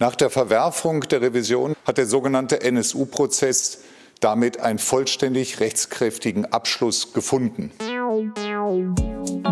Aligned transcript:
Nach 0.00 0.16
der 0.16 0.28
Verwerfung 0.28 1.02
der 1.02 1.22
Revision 1.22 1.76
hat 1.86 1.98
der 1.98 2.06
sogenannte 2.06 2.62
NSU-Prozess 2.62 3.78
damit 4.18 4.58
einen 4.58 4.78
vollständig 4.78 5.60
rechtskräftigen 5.60 6.46
Abschluss 6.46 7.12
gefunden. 7.12 7.70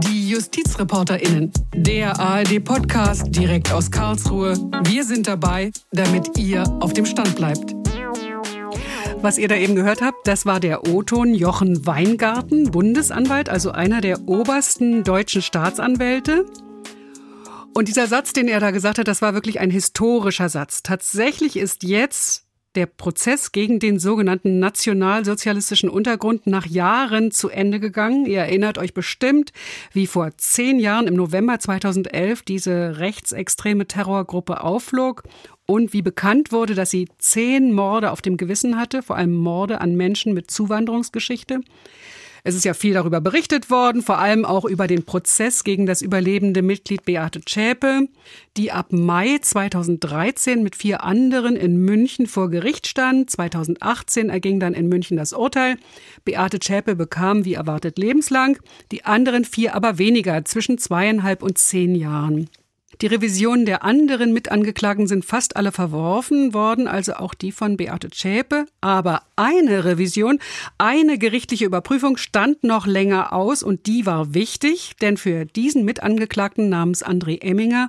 Die 0.05 0.31
JustizreporterInnen, 0.31 1.53
der 1.75 2.19
ARD-Podcast 2.19 3.27
direkt 3.29 3.71
aus 3.73 3.91
Karlsruhe. 3.91 4.57
Wir 4.85 5.05
sind 5.05 5.29
dabei, 5.29 5.71
damit 5.93 6.37
ihr 6.39 6.65
auf 6.81 6.93
dem 6.93 7.07
Stand 7.07 7.37
bleibt. 7.37 7.75
Was 9.21 9.39
ihr 9.39 9.47
da 9.47 9.55
eben 9.55 9.77
gehört 9.77 10.03
habt, 10.03 10.27
das 10.27 10.47
war 10.47 10.59
der 10.59 10.89
O-Ton 10.89 11.35
Jochen 11.35 11.87
Weingarten, 11.87 12.73
Bundesanwalt, 12.73 13.49
also 13.49 13.71
einer 13.71 14.01
der 14.01 14.27
obersten 14.27 15.05
deutschen 15.05 15.43
Staatsanwälte. 15.43 16.47
Und 17.75 17.89
dieser 17.89 18.07
Satz, 18.07 18.33
den 18.33 18.49
er 18.49 18.61
da 18.61 18.71
gesagt 18.71 18.99
hat, 18.99 19.09
das 19.09 19.23
war 19.23 19.35
wirklich 19.35 19.61
ein 19.61 19.71
historischer 19.71 20.49
Satz. 20.49 20.83
Tatsächlich 20.83 21.57
ist 21.57 21.83
jetzt 21.83 22.47
der 22.75 22.87
Prozess 22.87 23.53
gegen 23.53 23.79
den 23.79 23.99
sogenannten 23.99 24.59
nationalsozialistischen 24.59 25.91
Untergrund 25.91 26.47
nach 26.47 26.67
Jahren 26.67 27.31
zu 27.31 27.49
Ende 27.49 27.81
gegangen. 27.81 28.25
Ihr 28.27 28.41
erinnert 28.41 28.79
euch 28.79 28.95
bestimmt, 28.95 29.53
wie 29.93 30.07
vor 30.07 30.31
zehn 30.37 30.79
Jahren 30.79 31.07
im 31.07 31.15
November 31.15 31.59
2011 31.59 32.43
diese 32.43 32.99
rechtsextreme 32.99 33.87
Terrorgruppe 33.87 34.63
aufflog 34.63 35.25
und 35.67 35.93
wie 35.93 36.03
bekannt 36.03 36.53
wurde, 36.53 36.75
dass 36.75 36.91
sie 36.91 37.09
zehn 37.19 37.73
Morde 37.73 38.11
auf 38.11 38.23
dem 38.23 38.37
Gewissen 38.37 38.79
hatte, 38.79 39.03
vor 39.03 39.17
allem 39.17 39.35
Morde 39.35 39.81
an 39.81 39.95
Menschen 39.95 40.33
mit 40.33 40.51
Zuwanderungsgeschichte. 40.51 41.61
Es 42.45 42.57
ist 42.57 42.65
ja 42.65 42.75
viel 42.75 42.95
darüber 42.95 43.21
berichtet 43.21 43.71
worden, 43.71 44.03
vor 44.03 44.19
allem 44.19 44.45
auch 44.45 44.65
über 44.65 44.89
den 44.89 45.05
Prozess 45.05 45.63
gegen 45.63 45.87
das 45.87 46.03
überlebende 46.03 46.61
Mitglied 46.63 47.05
Beate 47.05 47.41
Zschäpe, 47.41 48.09
die 48.57 48.73
ab 48.73 48.91
Mai 48.91 49.39
2013 49.41 50.61
mit 50.61 50.75
vier 50.75 51.05
anderen 51.05 51.55
in 51.55 51.77
München 51.77 52.27
vor 52.27 52.51
Gericht 52.51 52.89
stand. 52.89 53.31
2018 53.31 54.29
erging 54.29 54.59
dann 54.59 54.75
in 54.75 54.89
München 54.89 55.17
das 55.17 55.33
Urteil. 55.33 55.77
Beate 56.25 56.59
Zschäpe 56.59 56.97
bekam 56.97 57.45
wie 57.45 57.55
erwartet 57.55 57.97
lebenslang, 57.97 58.59
die 58.91 59.05
anderen 59.05 59.45
vier 59.45 59.77
aber 59.77 59.99
weniger, 59.99 60.45
zwischen 60.45 60.79
zweieinhalb 60.79 61.45
und 61.45 61.59
zehn 61.59 61.95
Jahren. 61.95 62.51
Die 63.01 63.07
Revisionen 63.07 63.65
der 63.65 63.83
anderen 63.83 64.33
Mitangeklagten 64.33 65.07
sind 65.07 65.25
fast 65.25 65.57
alle 65.57 65.73
verworfen 65.73 66.55
worden, 66.55 66.87
also 66.87 67.15
auch 67.15 67.35
die 67.35 67.53
von 67.53 67.77
Beate 67.77 68.11
Zschäpe. 68.11 68.67
Aber 68.81 69.23
eine 69.37 69.85
Revision, 69.85 70.39
eine 70.79 71.19
gerichtliche 71.19 71.65
Überprüfung 71.65 72.17
stand 72.17 72.65
noch 72.65 72.87
länger 72.87 73.33
aus 73.33 73.63
und 73.63 73.87
die 73.87 74.07
war 74.07 74.35
wichtig, 74.35 74.93
denn 75.01 75.17
für 75.17 75.45
diesen 75.47 75.85
Mitangeklagten 75.85 76.69
namens 76.69 77.05
André 77.05 77.43
Emminger 77.43 77.89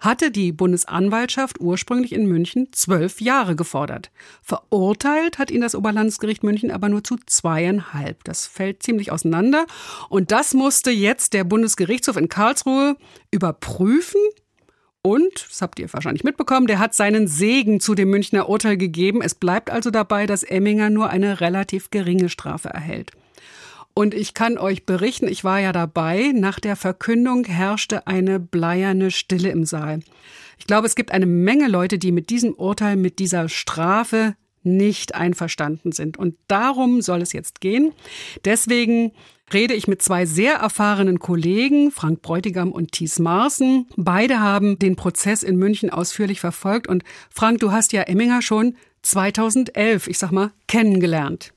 hatte 0.00 0.30
die 0.30 0.50
Bundesanwaltschaft 0.50 1.60
ursprünglich 1.60 2.12
in 2.12 2.26
München 2.26 2.68
zwölf 2.72 3.20
Jahre 3.20 3.54
gefordert. 3.54 4.10
Verurteilt 4.42 5.38
hat 5.38 5.50
ihn 5.50 5.60
das 5.60 5.74
Oberlandesgericht 5.74 6.42
München 6.42 6.70
aber 6.70 6.88
nur 6.88 7.04
zu 7.04 7.16
zweieinhalb. 7.26 8.24
Das 8.24 8.46
fällt 8.46 8.82
ziemlich 8.82 9.12
auseinander. 9.12 9.66
Und 10.08 10.32
das 10.32 10.54
musste 10.54 10.90
jetzt 10.90 11.34
der 11.34 11.44
Bundesgerichtshof 11.44 12.16
in 12.16 12.28
Karlsruhe 12.28 12.96
überprüfen. 13.30 14.20
Und, 15.02 15.46
das 15.48 15.62
habt 15.62 15.78
ihr 15.78 15.90
wahrscheinlich 15.92 16.24
mitbekommen, 16.24 16.66
der 16.66 16.78
hat 16.78 16.94
seinen 16.94 17.26
Segen 17.26 17.80
zu 17.80 17.94
dem 17.94 18.10
Münchner 18.10 18.48
Urteil 18.48 18.76
gegeben. 18.76 19.22
Es 19.22 19.34
bleibt 19.34 19.70
also 19.70 19.90
dabei, 19.90 20.26
dass 20.26 20.42
Emminger 20.42 20.90
nur 20.90 21.08
eine 21.08 21.40
relativ 21.40 21.90
geringe 21.90 22.28
Strafe 22.28 22.68
erhält. 22.68 23.12
Und 23.94 24.14
ich 24.14 24.34
kann 24.34 24.58
euch 24.58 24.86
berichten, 24.86 25.26
ich 25.26 25.42
war 25.42 25.58
ja 25.58 25.72
dabei, 25.72 26.32
nach 26.34 26.60
der 26.60 26.76
Verkündung 26.76 27.44
herrschte 27.44 28.06
eine 28.06 28.38
bleierne 28.38 29.10
Stille 29.10 29.50
im 29.50 29.64
Saal. 29.64 30.00
Ich 30.58 30.66
glaube, 30.66 30.86
es 30.86 30.94
gibt 30.94 31.12
eine 31.12 31.26
Menge 31.26 31.68
Leute, 31.68 31.98
die 31.98 32.12
mit 32.12 32.30
diesem 32.30 32.52
Urteil, 32.52 32.96
mit 32.96 33.18
dieser 33.18 33.48
Strafe 33.48 34.36
nicht 34.62 35.14
einverstanden 35.14 35.92
sind. 35.92 36.18
Und 36.18 36.36
darum 36.46 37.00
soll 37.00 37.22
es 37.22 37.32
jetzt 37.32 37.60
gehen. 37.60 37.92
Deswegen 38.44 39.12
rede 39.52 39.74
ich 39.74 39.88
mit 39.88 40.02
zwei 40.02 40.26
sehr 40.26 40.54
erfahrenen 40.54 41.18
Kollegen, 41.18 41.90
Frank 41.90 42.22
Bräutigam 42.22 42.72
und 42.72 42.92
Thies 42.92 43.18
Marsen. 43.18 43.86
Beide 43.96 44.40
haben 44.40 44.78
den 44.78 44.96
Prozess 44.96 45.42
in 45.42 45.56
München 45.56 45.90
ausführlich 45.90 46.40
verfolgt. 46.40 46.86
Und 46.86 47.04
Frank, 47.30 47.60
du 47.60 47.72
hast 47.72 47.92
ja 47.92 48.02
Emminger 48.02 48.42
schon 48.42 48.76
2011, 49.02 50.08
ich 50.08 50.18
sag 50.18 50.30
mal, 50.32 50.50
kennengelernt. 50.68 51.52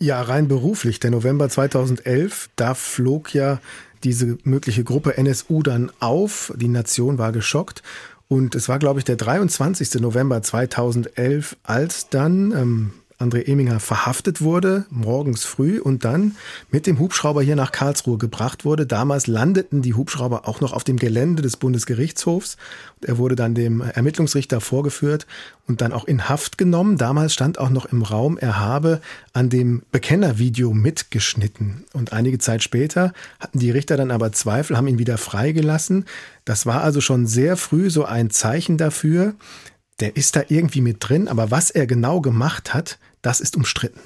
Ja, 0.00 0.22
rein 0.22 0.48
beruflich. 0.48 1.00
Der 1.00 1.10
November 1.10 1.48
2011, 1.48 2.50
da 2.56 2.74
flog 2.74 3.34
ja 3.34 3.60
diese 4.04 4.38
mögliche 4.44 4.84
Gruppe 4.84 5.16
NSU 5.16 5.62
dann 5.62 5.90
auf. 5.98 6.52
Die 6.56 6.68
Nation 6.68 7.18
war 7.18 7.32
geschockt. 7.32 7.82
Und 8.28 8.54
es 8.54 8.68
war, 8.68 8.78
glaube 8.78 9.00
ich, 9.00 9.04
der 9.04 9.16
23. 9.16 9.94
November 10.00 10.42
2011, 10.42 11.56
als 11.62 12.10
dann 12.10 12.52
ähm, 12.52 12.92
André 13.18 13.48
Eminger 13.48 13.80
verhaftet 13.80 14.42
wurde, 14.42 14.86
morgens 14.90 15.44
früh 15.44 15.80
und 15.80 16.04
dann 16.04 16.36
mit 16.70 16.86
dem 16.86 17.00
Hubschrauber 17.00 17.42
hier 17.42 17.56
nach 17.56 17.72
Karlsruhe 17.72 18.16
gebracht 18.16 18.64
wurde. 18.64 18.86
Damals 18.86 19.26
landeten 19.26 19.82
die 19.82 19.94
Hubschrauber 19.94 20.46
auch 20.46 20.60
noch 20.60 20.72
auf 20.72 20.84
dem 20.84 20.98
Gelände 20.98 21.42
des 21.42 21.56
Bundesgerichtshofs. 21.56 22.56
Er 23.00 23.18
wurde 23.18 23.34
dann 23.34 23.56
dem 23.56 23.80
Ermittlungsrichter 23.80 24.60
vorgeführt 24.60 25.26
und 25.66 25.80
dann 25.80 25.92
auch 25.92 26.04
in 26.04 26.28
Haft 26.28 26.58
genommen. 26.58 26.96
Damals 26.96 27.34
stand 27.34 27.58
auch 27.58 27.70
noch 27.70 27.86
im 27.86 28.02
Raum, 28.02 28.38
er 28.38 28.60
habe 28.60 29.00
an 29.32 29.50
dem 29.50 29.82
Bekennervideo 29.90 30.72
mitgeschnitten. 30.72 31.86
Und 31.94 32.12
einige 32.12 32.38
Zeit 32.38 32.62
später 32.62 33.12
hatten 33.40 33.58
die 33.58 33.72
Richter 33.72 33.96
dann 33.96 34.12
aber 34.12 34.30
Zweifel, 34.30 34.76
haben 34.76 34.86
ihn 34.86 35.00
wieder 35.00 35.18
freigelassen. 35.18 36.04
Das 36.44 36.66
war 36.66 36.82
also 36.82 37.00
schon 37.00 37.26
sehr 37.26 37.56
früh 37.56 37.90
so 37.90 38.04
ein 38.04 38.30
Zeichen 38.30 38.76
dafür, 38.78 39.34
der 40.00 40.16
ist 40.16 40.36
da 40.36 40.42
irgendwie 40.48 40.80
mit 40.80 40.98
drin, 41.00 41.26
aber 41.26 41.50
was 41.50 41.70
er 41.70 41.86
genau 41.86 42.20
gemacht 42.20 42.72
hat, 42.72 42.98
das 43.22 43.40
ist 43.40 43.56
umstritten. 43.56 44.00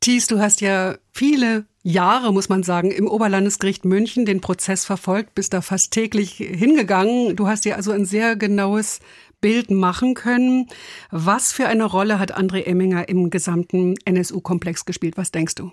Thies, 0.00 0.26
du 0.26 0.38
hast 0.38 0.60
ja 0.60 0.96
viele 1.12 1.66
Jahre, 1.82 2.32
muss 2.32 2.48
man 2.48 2.62
sagen, 2.62 2.90
im 2.90 3.08
Oberlandesgericht 3.08 3.84
München 3.84 4.26
den 4.26 4.40
Prozess 4.40 4.84
verfolgt, 4.84 5.34
bist 5.34 5.52
da 5.52 5.60
fast 5.60 5.92
täglich 5.92 6.32
hingegangen. 6.34 7.34
Du 7.34 7.48
hast 7.48 7.64
dir 7.64 7.76
also 7.76 7.90
ein 7.90 8.04
sehr 8.04 8.36
genaues 8.36 9.00
Bild 9.40 9.70
machen 9.70 10.14
können. 10.14 10.66
Was 11.10 11.52
für 11.52 11.66
eine 11.66 11.84
Rolle 11.84 12.18
hat 12.18 12.36
André 12.36 12.64
Emminger 12.64 13.08
im 13.08 13.30
gesamten 13.30 13.94
NSU-Komplex 14.04 14.84
gespielt? 14.84 15.16
Was 15.16 15.30
denkst 15.30 15.56
du? 15.56 15.72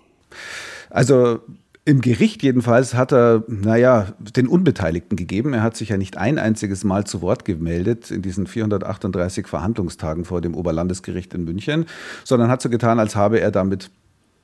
Also 0.90 1.40
im 1.86 2.02
Gericht 2.02 2.42
jedenfalls 2.42 2.96
hat 2.96 3.14
er, 3.14 3.44
naja, 3.48 4.08
den 4.20 4.48
Unbeteiligten 4.48 5.16
gegeben. 5.16 5.54
Er 5.54 5.62
hat 5.62 5.78
sich 5.78 5.90
ja 5.90 5.98
nicht 5.98 6.18
ein 6.18 6.40
einziges 6.40 6.84
Mal 6.84 7.06
zu 7.06 7.22
Wort 7.22 7.46
gemeldet 7.46 8.10
in 8.10 8.24
diesen 8.24 8.48
438 8.48 9.48
Verhandlungstagen 9.48 10.26
vor 10.26 10.42
dem 10.42 10.56
Oberlandesgericht 10.56 11.36
in 11.36 11.46
München, 11.46 11.86
sondern 12.24 12.50
hat 12.50 12.64
so 12.64 12.70
getan, 12.72 13.00
als 13.00 13.16
habe 13.16 13.40
er 13.40 13.52
damit 13.52 13.92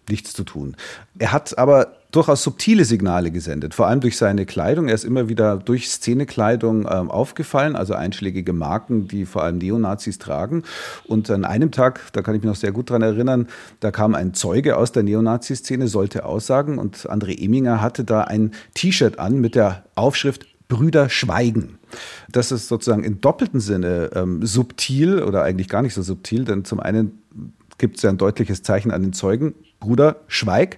nichts 0.07 0.33
zu 0.33 0.43
tun. 0.43 0.75
Er 1.17 1.31
hat 1.31 1.57
aber 1.57 1.97
durchaus 2.11 2.43
subtile 2.43 2.85
Signale 2.85 3.31
gesendet, 3.31 3.73
vor 3.73 3.87
allem 3.87 4.01
durch 4.01 4.17
seine 4.17 4.45
Kleidung. 4.45 4.87
Er 4.87 4.95
ist 4.95 5.03
immer 5.03 5.29
wieder 5.29 5.57
durch 5.57 5.89
Szenekleidung 5.89 6.87
ähm, 6.89 7.09
aufgefallen, 7.09 7.75
also 7.75 7.93
einschlägige 7.93 8.53
Marken, 8.53 9.07
die 9.07 9.25
vor 9.25 9.43
allem 9.43 9.57
Neonazis 9.57 10.19
tragen. 10.19 10.63
Und 11.05 11.29
an 11.29 11.45
einem 11.45 11.71
Tag, 11.71 12.01
da 12.13 12.21
kann 12.21 12.35
ich 12.35 12.41
mich 12.41 12.49
noch 12.49 12.55
sehr 12.55 12.71
gut 12.71 12.89
dran 12.89 13.01
erinnern, 13.01 13.47
da 13.79 13.91
kam 13.91 14.15
ein 14.15 14.33
Zeuge 14.33 14.77
aus 14.77 14.91
der 14.91 15.03
Neonazi-Szene, 15.03 15.87
sollte 15.87 16.25
aussagen 16.25 16.77
und 16.77 17.09
André 17.09 17.41
Eminger 17.41 17.81
hatte 17.81 18.03
da 18.03 18.21
ein 18.21 18.51
T-Shirt 18.73 19.19
an 19.19 19.39
mit 19.39 19.55
der 19.55 19.85
Aufschrift 19.95 20.45
Brüder 20.67 21.09
schweigen. 21.09 21.79
Das 22.31 22.53
ist 22.53 22.69
sozusagen 22.69 23.03
in 23.03 23.19
doppelten 23.19 23.59
Sinne 23.59 24.11
ähm, 24.15 24.45
subtil 24.45 25.21
oder 25.21 25.43
eigentlich 25.43 25.67
gar 25.67 25.81
nicht 25.81 25.93
so 25.93 26.01
subtil, 26.01 26.45
denn 26.45 26.63
zum 26.63 26.79
einen 26.79 27.21
gibt 27.77 27.97
es 27.97 28.03
ja 28.03 28.09
ein 28.09 28.17
deutliches 28.17 28.63
Zeichen 28.63 28.91
an 28.91 29.01
den 29.01 29.11
Zeugen. 29.11 29.53
Bruder 29.81 30.17
Schweig. 30.27 30.77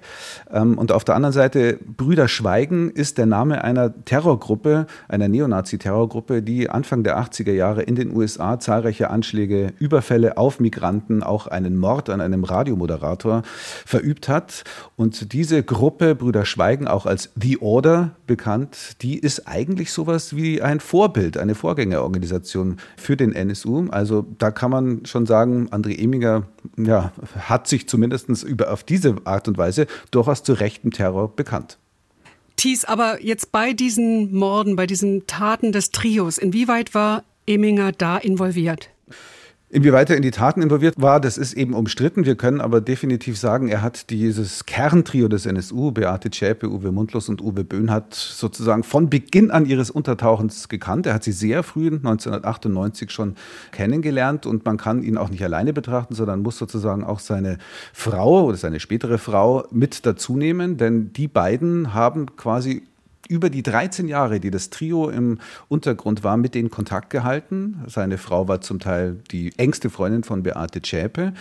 Ähm, 0.51 0.79
und 0.79 0.91
auf 0.91 1.03
der 1.03 1.13
anderen 1.13 1.33
Seite, 1.33 1.77
Brüder 1.85 2.27
Schweigen 2.27 2.89
ist 2.89 3.19
der 3.19 3.27
Name 3.27 3.63
einer 3.63 3.93
Terrorgruppe, 4.05 4.87
einer 5.07 5.27
Neonazi-Terrorgruppe, 5.27 6.41
die 6.41 6.69
Anfang 6.69 7.03
der 7.03 7.19
80er 7.19 7.51
Jahre 7.51 7.83
in 7.83 7.93
den 7.93 8.15
USA 8.15 8.59
zahlreiche 8.59 9.11
Anschläge, 9.11 9.73
Überfälle 9.77 10.37
auf 10.37 10.59
Migranten, 10.59 11.21
auch 11.21 11.45
einen 11.45 11.77
Mord 11.77 12.09
an 12.09 12.21
einem 12.21 12.43
Radiomoderator 12.43 13.43
verübt 13.85 14.29
hat. 14.29 14.63
Und 14.95 15.33
diese 15.33 15.61
Gruppe, 15.61 16.15
Brüder 16.15 16.45
Schweigen, 16.45 16.87
auch 16.87 17.05
als 17.05 17.31
The 17.39 17.61
Order 17.61 18.11
bekannt, 18.25 19.01
die 19.01 19.19
ist 19.19 19.47
eigentlich 19.47 19.91
sowas 19.91 20.35
wie 20.35 20.61
ein 20.61 20.79
Vorbild, 20.79 21.37
eine 21.37 21.55
Vorgängerorganisation 21.55 22.77
für 22.95 23.17
den 23.17 23.33
NSU. 23.33 23.89
Also 23.91 24.25
da 24.37 24.49
kann 24.51 24.71
man 24.71 25.05
schon 25.05 25.25
sagen, 25.25 25.67
André 25.71 25.99
Eminger 25.99 26.43
ja, 26.77 27.11
hat 27.37 27.67
sich 27.67 27.89
zumindest 27.89 28.29
über 28.43 28.71
auf 28.71 28.83
die 28.83 28.92
diese 28.93 29.15
Art 29.25 29.47
und 29.47 29.57
Weise 29.57 29.87
durchaus 30.11 30.43
zu 30.43 30.53
rechtem 30.53 30.91
Terror 30.91 31.35
bekannt. 31.35 31.77
Thies, 32.55 32.85
aber 32.85 33.21
jetzt 33.23 33.51
bei 33.51 33.73
diesen 33.73 34.33
Morden, 34.33 34.75
bei 34.75 34.85
diesen 34.85 35.25
Taten 35.27 35.71
des 35.71 35.91
Trios, 35.91 36.37
inwieweit 36.37 36.93
war 36.93 37.23
Eminger 37.47 37.91
da 37.91 38.17
involviert? 38.17 38.89
Inwieweit 39.73 40.11
er 40.11 40.17
in 40.17 40.21
die 40.21 40.29
Taten 40.29 40.61
involviert 40.61 40.93
war, 40.97 41.19
das 41.19 41.39
ist 41.39 41.53
eben 41.53 41.73
umstritten. 41.73 42.27
Wir 42.27 42.35
können 42.35 42.61
aber 42.61 42.79
definitiv 42.79 43.39
sagen, 43.39 43.69
er 43.69 43.81
hat 43.81 44.11
dieses 44.11 44.67
Kerntrio 44.67 45.27
des 45.27 45.47
NSU, 45.47 45.89
Beate 45.89 46.29
Zschäpe, 46.29 46.69
Uwe 46.69 46.91
Mundlos 46.91 47.27
und 47.27 47.41
Uwe 47.41 47.63
Böhnhardt, 47.63 48.13
sozusagen 48.13 48.83
von 48.83 49.09
Beginn 49.09 49.49
an 49.49 49.65
ihres 49.65 49.89
Untertauchens 49.89 50.69
gekannt. 50.69 51.07
Er 51.07 51.15
hat 51.15 51.23
sie 51.23 51.31
sehr 51.31 51.63
früh, 51.63 51.87
1998 51.87 53.09
schon 53.09 53.33
kennengelernt 53.71 54.45
und 54.45 54.63
man 54.63 54.77
kann 54.77 55.01
ihn 55.01 55.17
auch 55.17 55.29
nicht 55.29 55.43
alleine 55.43 55.73
betrachten, 55.73 56.13
sondern 56.13 56.43
muss 56.43 56.59
sozusagen 56.59 57.03
auch 57.03 57.17
seine 57.17 57.57
Frau 57.93 58.43
oder 58.43 58.57
seine 58.57 58.79
spätere 58.79 59.17
Frau 59.17 59.65
mit 59.71 60.05
dazu 60.05 60.37
nehmen, 60.37 60.77
denn 60.77 61.13
die 61.13 61.27
beiden 61.27 61.95
haben 61.95 62.35
quasi 62.35 62.83
über 63.29 63.49
die 63.49 63.63
13 63.63 64.07
Jahre, 64.07 64.39
die 64.39 64.51
das 64.51 64.69
Trio 64.69 65.09
im 65.09 65.39
Untergrund 65.67 66.23
war, 66.23 66.37
mit 66.37 66.55
denen 66.55 66.69
Kontakt 66.69 67.09
gehalten. 67.09 67.83
Seine 67.87 68.17
Frau 68.17 68.47
war 68.47 68.61
zum 68.61 68.79
Teil 68.79 69.19
die 69.31 69.57
engste 69.57 69.89
Freundin 69.89 70.23
von 70.23 70.43
Beate 70.43 70.81
Zschäpe. 70.81 71.33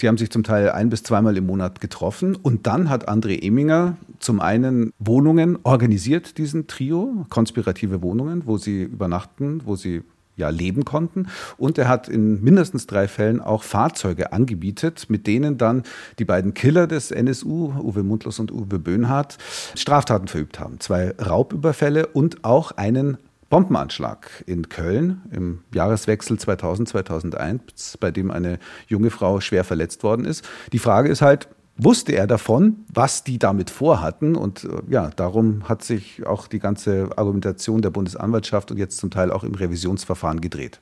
Die 0.00 0.08
haben 0.08 0.18
sich 0.18 0.30
zum 0.30 0.44
Teil 0.44 0.70
ein 0.70 0.88
bis 0.88 1.02
zweimal 1.02 1.36
im 1.36 1.46
Monat 1.46 1.80
getroffen. 1.80 2.36
Und 2.36 2.66
dann 2.66 2.88
hat 2.88 3.08
André 3.08 3.42
Eminger 3.42 3.96
zum 4.18 4.40
einen 4.40 4.92
Wohnungen 4.98 5.58
organisiert, 5.62 6.38
diesen 6.38 6.66
Trio, 6.66 7.26
konspirative 7.28 8.02
Wohnungen, 8.02 8.46
wo 8.46 8.58
sie 8.58 8.82
übernachten, 8.82 9.62
wo 9.64 9.76
sie 9.76 10.02
ja, 10.36 10.50
leben 10.50 10.84
konnten. 10.84 11.28
Und 11.56 11.78
er 11.78 11.88
hat 11.88 12.08
in 12.08 12.42
mindestens 12.42 12.86
drei 12.86 13.08
Fällen 13.08 13.40
auch 13.40 13.62
Fahrzeuge 13.62 14.32
angebietet, 14.32 15.06
mit 15.08 15.26
denen 15.26 15.58
dann 15.58 15.82
die 16.18 16.24
beiden 16.24 16.54
Killer 16.54 16.86
des 16.86 17.10
NSU, 17.10 17.72
Uwe 17.78 18.02
Mundlos 18.02 18.38
und 18.38 18.52
Uwe 18.52 18.78
Böhnhardt, 18.78 19.38
Straftaten 19.74 20.28
verübt 20.28 20.60
haben. 20.60 20.80
Zwei 20.80 21.14
Raubüberfälle 21.18 22.06
und 22.06 22.44
auch 22.44 22.72
einen 22.72 23.18
Bombenanschlag 23.48 24.28
in 24.46 24.68
Köln 24.68 25.22
im 25.30 25.60
Jahreswechsel 25.72 26.36
2000-2001, 26.36 27.98
bei 28.00 28.10
dem 28.10 28.30
eine 28.30 28.58
junge 28.88 29.10
Frau 29.10 29.40
schwer 29.40 29.62
verletzt 29.62 30.02
worden 30.02 30.24
ist. 30.24 30.46
Die 30.72 30.80
Frage 30.80 31.08
ist 31.08 31.22
halt, 31.22 31.48
wusste 31.78 32.12
er 32.12 32.26
davon, 32.26 32.84
was 32.92 33.24
die 33.24 33.38
damit 33.38 33.70
vorhatten. 33.70 34.34
Und 34.36 34.64
äh, 34.64 34.68
ja, 34.88 35.10
darum 35.10 35.68
hat 35.68 35.84
sich 35.84 36.26
auch 36.26 36.48
die 36.48 36.58
ganze 36.58 37.10
Argumentation 37.16 37.82
der 37.82 37.90
Bundesanwaltschaft 37.90 38.70
und 38.70 38.78
jetzt 38.78 38.98
zum 38.98 39.10
Teil 39.10 39.30
auch 39.30 39.44
im 39.44 39.54
Revisionsverfahren 39.54 40.40
gedreht. 40.40 40.80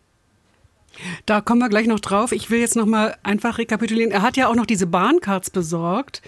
Da 1.26 1.40
kommen 1.40 1.60
wir 1.60 1.68
gleich 1.68 1.86
noch 1.86 2.00
drauf. 2.00 2.32
Ich 2.32 2.50
will 2.50 2.60
jetzt 2.60 2.76
noch 2.76 2.86
mal 2.86 3.16
einfach 3.22 3.58
rekapitulieren. 3.58 4.12
Er 4.12 4.22
hat 4.22 4.36
ja 4.36 4.48
auch 4.48 4.54
noch 4.54 4.66
diese 4.66 4.86
Bahncards 4.86 5.50
besorgt. 5.50 6.22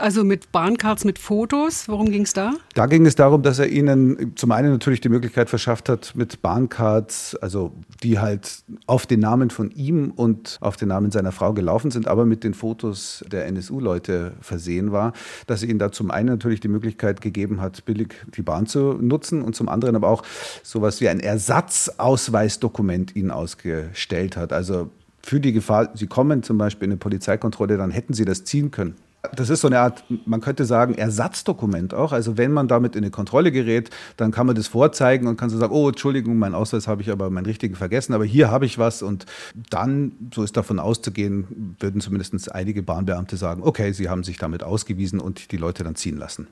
Also 0.00 0.24
mit 0.24 0.50
Bahncards 0.50 1.04
mit 1.04 1.18
Fotos. 1.18 1.86
Worum 1.86 2.10
ging 2.10 2.22
es 2.22 2.32
da? 2.32 2.54
Da 2.74 2.86
ging 2.86 3.04
es 3.04 3.16
darum, 3.16 3.42
dass 3.42 3.58
er 3.58 3.68
ihnen 3.68 4.32
zum 4.34 4.50
einen 4.50 4.72
natürlich 4.72 5.02
die 5.02 5.10
Möglichkeit 5.10 5.50
verschafft 5.50 5.90
hat, 5.90 6.16
mit 6.16 6.40
Bahncards, 6.40 7.36
also 7.36 7.72
die 8.02 8.18
halt 8.18 8.62
auf 8.86 9.04
den 9.06 9.20
Namen 9.20 9.50
von 9.50 9.70
ihm 9.72 10.10
und 10.10 10.56
auf 10.62 10.78
den 10.78 10.88
Namen 10.88 11.10
seiner 11.10 11.32
Frau 11.32 11.52
gelaufen 11.52 11.90
sind, 11.90 12.08
aber 12.08 12.24
mit 12.24 12.44
den 12.44 12.54
Fotos 12.54 13.22
der 13.30 13.44
NSU-Leute 13.46 14.32
versehen 14.40 14.90
war, 14.90 15.12
dass 15.46 15.62
er 15.62 15.68
ihnen 15.68 15.78
da 15.78 15.92
zum 15.92 16.10
einen 16.10 16.28
natürlich 16.28 16.60
die 16.60 16.68
Möglichkeit 16.68 17.20
gegeben 17.20 17.60
hat, 17.60 17.84
billig 17.84 18.14
die 18.34 18.42
Bahn 18.42 18.64
zu 18.66 18.94
nutzen 18.94 19.42
und 19.42 19.54
zum 19.54 19.68
anderen 19.68 19.96
aber 19.96 20.08
auch 20.08 20.22
sowas 20.62 21.02
wie 21.02 21.10
ein 21.10 21.20
Ersatzausweisdokument 21.20 23.14
ihnen 23.14 23.30
ausgestellt 23.30 24.38
hat. 24.38 24.54
Also 24.54 24.88
für 25.22 25.40
die 25.40 25.52
Gefahr, 25.52 25.90
Sie 25.94 26.06
kommen 26.06 26.42
zum 26.42 26.56
Beispiel 26.56 26.86
in 26.86 26.92
eine 26.92 26.98
Polizeikontrolle, 26.98 27.76
dann 27.76 27.90
hätten 27.90 28.14
Sie 28.14 28.24
das 28.24 28.44
ziehen 28.44 28.70
können. 28.70 28.94
Das 29.36 29.50
ist 29.50 29.60
so 29.60 29.68
eine 29.68 29.80
Art, 29.80 30.02
man 30.24 30.40
könnte 30.40 30.64
sagen, 30.64 30.94
Ersatzdokument 30.94 31.92
auch. 31.92 32.12
Also 32.12 32.38
wenn 32.38 32.52
man 32.52 32.68
damit 32.68 32.96
in 32.96 33.04
eine 33.04 33.10
Kontrolle 33.10 33.52
gerät, 33.52 33.90
dann 34.16 34.30
kann 34.30 34.46
man 34.46 34.56
das 34.56 34.66
vorzeigen 34.66 35.26
und 35.26 35.36
kann 35.36 35.50
so 35.50 35.58
sagen, 35.58 35.74
oh, 35.74 35.88
Entschuldigung, 35.88 36.38
meinen 36.38 36.54
Ausweis 36.54 36.88
habe 36.88 37.02
ich 37.02 37.10
aber 37.10 37.28
meinen 37.28 37.44
richtigen 37.44 37.74
vergessen, 37.74 38.14
aber 38.14 38.24
hier 38.24 38.50
habe 38.50 38.64
ich 38.64 38.78
was. 38.78 39.02
Und 39.02 39.26
dann, 39.68 40.12
so 40.34 40.42
ist 40.42 40.56
davon 40.56 40.78
auszugehen, 40.78 41.76
würden 41.78 42.00
zumindest 42.00 42.52
einige 42.54 42.82
Bahnbeamte 42.82 43.36
sagen, 43.36 43.62
okay, 43.62 43.92
sie 43.92 44.08
haben 44.08 44.24
sich 44.24 44.38
damit 44.38 44.62
ausgewiesen 44.62 45.20
und 45.20 45.52
die 45.52 45.58
Leute 45.58 45.84
dann 45.84 45.96
ziehen 45.96 46.16
lassen. 46.16 46.46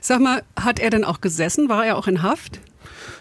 Sag 0.00 0.20
mal, 0.20 0.42
hat 0.58 0.78
er 0.78 0.90
denn 0.90 1.04
auch 1.04 1.20
gesessen? 1.20 1.68
War 1.68 1.86
er 1.86 1.96
auch 1.96 2.06
in 2.06 2.22
Haft? 2.22 2.60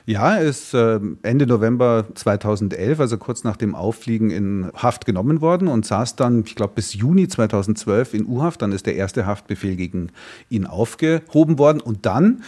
Ja, 0.08 0.36
er 0.36 0.44
ist 0.44 0.74
äh, 0.76 1.00
Ende 1.24 1.48
November 1.48 2.06
2011, 2.14 3.00
also 3.00 3.18
kurz 3.18 3.44
nach 3.44 3.58
dem 3.58 3.74
Auffliegen, 3.74 4.30
in 4.30 4.70
Haft 4.76 5.06
genommen 5.06 5.42
worden 5.42 5.68
und 5.68 5.86
saß 5.86 6.16
dann, 6.16 6.44
ich 6.46 6.56
glaube, 6.56 6.74
bis 6.76 6.94
Juni 6.94 7.28
2012 7.28 8.14
in 8.14 8.28
U-Haft. 8.28 8.62
Dann 8.62 8.72
ist 8.72 8.86
der 8.86 8.96
erste 8.96 9.26
Haftbefehl 9.26 9.76
gegen 9.76 10.12
ihn 10.50 10.68
aufgehoben 10.68 11.58
worden 11.58 11.82
und 11.82 12.06
dann 12.06 12.44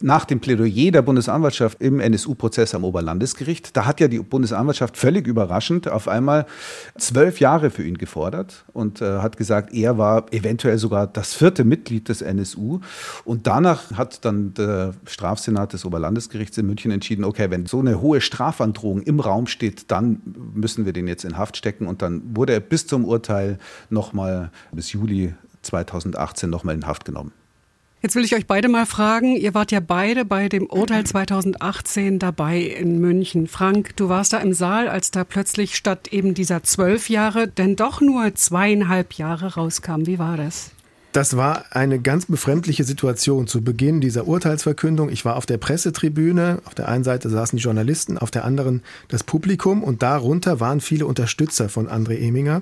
nach 0.00 0.24
dem 0.24 0.40
Plädoyer 0.40 0.90
der 0.90 1.02
Bundesanwaltschaft 1.02 1.80
im 1.80 2.00
NSU-Prozess 2.00 2.74
am 2.74 2.84
Oberlandesgericht, 2.84 3.76
da 3.76 3.86
hat 3.86 4.00
ja 4.00 4.08
die 4.08 4.18
Bundesanwaltschaft 4.18 4.96
völlig 4.96 5.26
überraschend 5.26 5.88
auf 5.88 6.08
einmal 6.08 6.46
zwölf 6.98 7.40
Jahre 7.40 7.70
für 7.70 7.84
ihn 7.84 7.96
gefordert 7.96 8.64
und 8.72 9.00
äh, 9.00 9.18
hat 9.18 9.36
gesagt, 9.36 9.72
er 9.72 9.96
war 9.96 10.26
eventuell 10.32 10.78
sogar 10.78 11.06
das 11.06 11.34
vierte 11.34 11.64
Mitglied 11.64 12.08
des 12.08 12.22
NSU. 12.22 12.80
Und 13.24 13.46
danach 13.46 13.92
hat 13.92 14.24
dann 14.24 14.52
der 14.54 14.94
Strafsenat 15.06 15.72
des 15.72 15.84
Oberlandesgerichts 15.84 16.58
in 16.58 16.66
München 16.66 16.90
entschieden, 16.90 17.24
okay, 17.24 17.50
wenn 17.50 17.66
so 17.66 17.78
eine 17.78 18.00
hohe 18.00 18.20
Strafandrohung 18.20 19.02
im 19.02 19.20
Raum 19.20 19.46
steht, 19.46 19.90
dann 19.90 20.20
müssen 20.54 20.86
wir 20.86 20.92
den 20.92 21.06
jetzt 21.06 21.24
in 21.24 21.38
Haft 21.38 21.56
stecken. 21.56 21.86
Und 21.86 22.02
dann 22.02 22.36
wurde 22.36 22.52
er 22.52 22.60
bis 22.60 22.86
zum 22.86 23.04
Urteil 23.04 23.58
nochmal 23.90 24.50
bis 24.72 24.92
Juli 24.92 25.34
2018 25.62 26.50
nochmal 26.50 26.74
in 26.74 26.86
Haft 26.86 27.04
genommen. 27.04 27.32
Jetzt 28.04 28.16
will 28.16 28.24
ich 28.26 28.34
euch 28.34 28.46
beide 28.46 28.68
mal 28.68 28.84
fragen, 28.84 29.34
ihr 29.34 29.54
wart 29.54 29.72
ja 29.72 29.80
beide 29.80 30.26
bei 30.26 30.50
dem 30.50 30.66
Urteil 30.66 31.04
2018 31.04 32.18
dabei 32.18 32.58
in 32.58 32.98
München. 32.98 33.46
Frank, 33.46 33.96
du 33.96 34.10
warst 34.10 34.34
da 34.34 34.40
im 34.40 34.52
Saal, 34.52 34.88
als 34.88 35.10
da 35.10 35.24
plötzlich 35.24 35.74
statt 35.74 36.08
eben 36.08 36.34
dieser 36.34 36.62
zwölf 36.62 37.08
Jahre 37.08 37.48
denn 37.48 37.76
doch 37.76 38.02
nur 38.02 38.34
zweieinhalb 38.34 39.14
Jahre 39.14 39.54
rauskam. 39.54 40.04
Wie 40.04 40.18
war 40.18 40.36
das? 40.36 40.72
Das 41.12 41.38
war 41.38 41.64
eine 41.70 41.98
ganz 41.98 42.26
befremdliche 42.26 42.84
Situation 42.84 43.46
zu 43.46 43.62
Beginn 43.62 44.02
dieser 44.02 44.26
Urteilsverkündung. 44.26 45.08
Ich 45.08 45.24
war 45.24 45.36
auf 45.36 45.46
der 45.46 45.56
Pressetribüne. 45.56 46.58
Auf 46.66 46.74
der 46.74 46.88
einen 46.88 47.04
Seite 47.04 47.30
saßen 47.30 47.56
die 47.56 47.62
Journalisten, 47.62 48.18
auf 48.18 48.30
der 48.30 48.44
anderen 48.44 48.82
das 49.08 49.22
Publikum 49.22 49.82
und 49.82 50.02
darunter 50.02 50.60
waren 50.60 50.82
viele 50.82 51.06
Unterstützer 51.06 51.70
von 51.70 51.88
André 51.88 52.18
Eminger. 52.18 52.60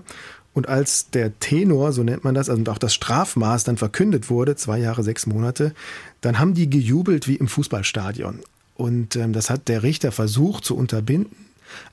Und 0.54 0.68
als 0.68 1.08
der 1.10 1.38
Tenor, 1.40 1.92
so 1.92 2.02
nennt 2.02 2.24
man 2.24 2.34
das, 2.34 2.50
also 2.50 2.62
auch 2.70 2.78
das 2.78 2.94
Strafmaß 2.94 3.64
dann 3.64 3.78
verkündet 3.78 4.28
wurde, 4.28 4.54
zwei 4.56 4.78
Jahre, 4.78 5.02
sechs 5.02 5.26
Monate, 5.26 5.72
dann 6.20 6.38
haben 6.38 6.54
die 6.54 6.68
gejubelt 6.68 7.26
wie 7.26 7.36
im 7.36 7.48
Fußballstadion. 7.48 8.40
Und 8.74 9.16
ähm, 9.16 9.32
das 9.32 9.48
hat 9.48 9.68
der 9.68 9.82
Richter 9.82 10.12
versucht 10.12 10.64
zu 10.64 10.76
unterbinden. 10.76 11.36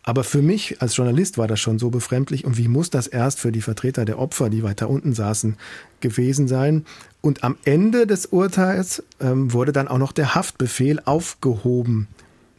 Aber 0.04 0.26
für 0.26 0.42
mich 0.42 0.82
als 0.82 0.98
Journalist 0.98 1.38
war 1.38 1.48
das 1.48 1.62
schon 1.62 1.80
so 1.80 1.90
befremdlich. 1.90 2.44
Und 2.44 2.58
wie 2.58 2.68
muss 2.68 2.90
das 2.90 3.08
erst 3.08 3.40
für 3.40 3.52
die 3.52 3.62
Vertreter 3.62 4.04
der 4.04 4.20
Opfer, 4.20 4.50
die 4.50 4.64
weiter 4.64 4.90
unten 4.90 5.14
saßen, 5.14 5.56
gewesen 6.02 6.48
sein? 6.50 6.86
Und 7.22 7.44
am 7.46 7.56
Ende 7.64 8.08
des 8.08 8.26
Urteils 8.26 9.04
ähm, 9.22 9.54
wurde 9.54 9.72
dann 9.72 9.88
auch 9.88 9.98
noch 9.98 10.12
der 10.12 10.36
Haftbefehl 10.36 11.02
aufgehoben. 11.06 12.08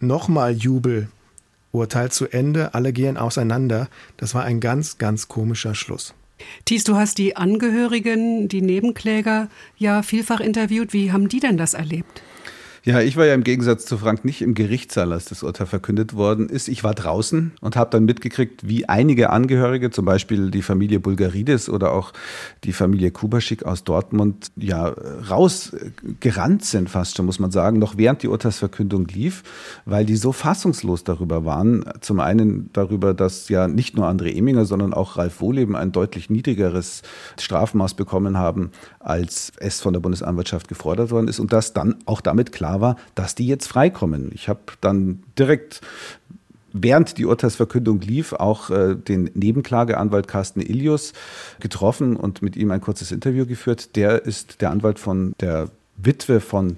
Nochmal 0.01 0.55
Jubel 0.55 1.09
Urteil 1.73 2.11
zu 2.11 2.29
Ende, 2.29 2.75
alle 2.75 2.93
gehen 2.93 3.17
auseinander. 3.17 3.89
Das 4.17 4.35
war 4.35 4.45
ein 4.45 4.61
ganz, 4.61 4.99
ganz 4.99 5.29
komischer 5.29 5.75
Schluss. 5.75 6.15
Thies, 6.65 6.85
du 6.85 6.97
hast 6.97 7.19
die 7.19 7.37
Angehörigen, 7.37 8.49
die 8.49 8.63
Nebenkläger 8.63 9.49
ja 9.77 10.03
vielfach 10.03 10.41
interviewt. 10.41 10.93
Wie 10.93 11.13
haben 11.13 11.29
die 11.29 11.41
denn 11.41 11.57
das 11.57 11.75
erlebt? 11.75 12.23
Ja, 12.83 13.01
ich 13.03 13.19
war 13.19 13.27
ja 13.27 13.35
im 13.35 13.45
Gegensatz 13.45 13.85
zu 13.85 13.99
Frank 13.99 14.25
nicht 14.25 14.41
im 14.41 14.55
Gerichtssaal, 14.55 15.13
als 15.13 15.27
das 15.27 15.43
Urteil 15.43 15.67
verkündet 15.67 16.15
worden 16.15 16.49
ist. 16.49 16.67
Ich 16.67 16.83
war 16.83 16.95
draußen 16.95 17.53
und 17.61 17.77
habe 17.77 17.91
dann 17.91 18.07
mitgekriegt, 18.07 18.67
wie 18.67 18.89
einige 18.89 19.29
Angehörige, 19.29 19.91
zum 19.91 20.07
Beispiel 20.07 20.51
die 20.51 20.63
Familie 20.63 20.99
Bulgaridis 20.99 21.69
oder 21.69 21.93
auch 21.93 22.15
die 22.65 22.73
Familie 22.73 23.11
Kubaschik 23.11 23.65
aus 23.65 23.85
Dortmund, 23.85 24.51
ja 24.57 24.95
rausgerannt 25.29 26.65
sind 26.65 26.89
fast 26.89 27.19
schon, 27.19 27.27
muss 27.27 27.39
man 27.39 27.51
sagen, 27.51 27.79
noch 27.79 27.99
während 27.99 28.23
die 28.23 28.29
Urteilsverkündung 28.29 29.07
lief, 29.09 29.43
weil 29.85 30.07
die 30.07 30.17
so 30.17 30.33
fassungslos 30.33 31.05
darüber 31.05 31.45
waren. 31.45 31.85
Zum 32.01 32.19
einen 32.19 32.71
darüber, 32.73 33.13
dass 33.13 33.51
ja 33.51 33.69
nicht 33.69 33.95
nur 33.95 34.07
André 34.07 34.35
Eminger, 34.35 34.65
sondern 34.65 34.95
auch 34.95 35.19
Ralf 35.19 35.43
Wohleben 35.43 35.77
ein 35.77 35.93
deutlich 35.93 36.31
niedrigeres 36.31 37.03
Strafmaß 37.39 37.93
bekommen 37.93 38.39
haben, 38.39 38.71
als 39.01 39.53
es 39.59 39.83
von 39.83 39.93
der 39.93 40.01
Bundesanwaltschaft 40.01 40.67
gefordert 40.67 41.11
worden 41.11 41.29
ist 41.29 41.41
und 41.41 41.53
dass 41.53 41.75
dann 41.75 41.97
auch 42.07 42.23
damit 42.23 42.53
klar 42.53 42.70
klar 42.71 42.81
war, 42.81 42.97
dass 43.15 43.35
die 43.35 43.47
jetzt 43.47 43.67
freikommen. 43.67 44.31
Ich 44.35 44.49
habe 44.49 44.61
dann 44.81 45.23
direkt 45.39 45.81
während 46.73 47.19
die 47.19 47.27
Urteilsverkündung 47.27 48.01
lief, 48.01 48.33
auch 48.33 48.71
äh, 48.71 48.95
den 48.95 49.31
Nebenklageanwalt 49.35 50.29
Carsten 50.29 50.61
Ilius 50.61 51.13
getroffen 51.59 52.15
und 52.15 52.43
mit 52.43 52.57
ihm 52.57 52.71
ein 52.71 52.81
kurzes 52.81 53.11
Interview 53.11 53.45
geführt. 53.45 53.97
Der 53.97 54.25
ist 54.25 54.61
der 54.61 54.71
Anwalt 54.71 55.01
von 55.01 55.35
der 55.41 55.69
Witwe 55.97 56.41
von 56.41 56.77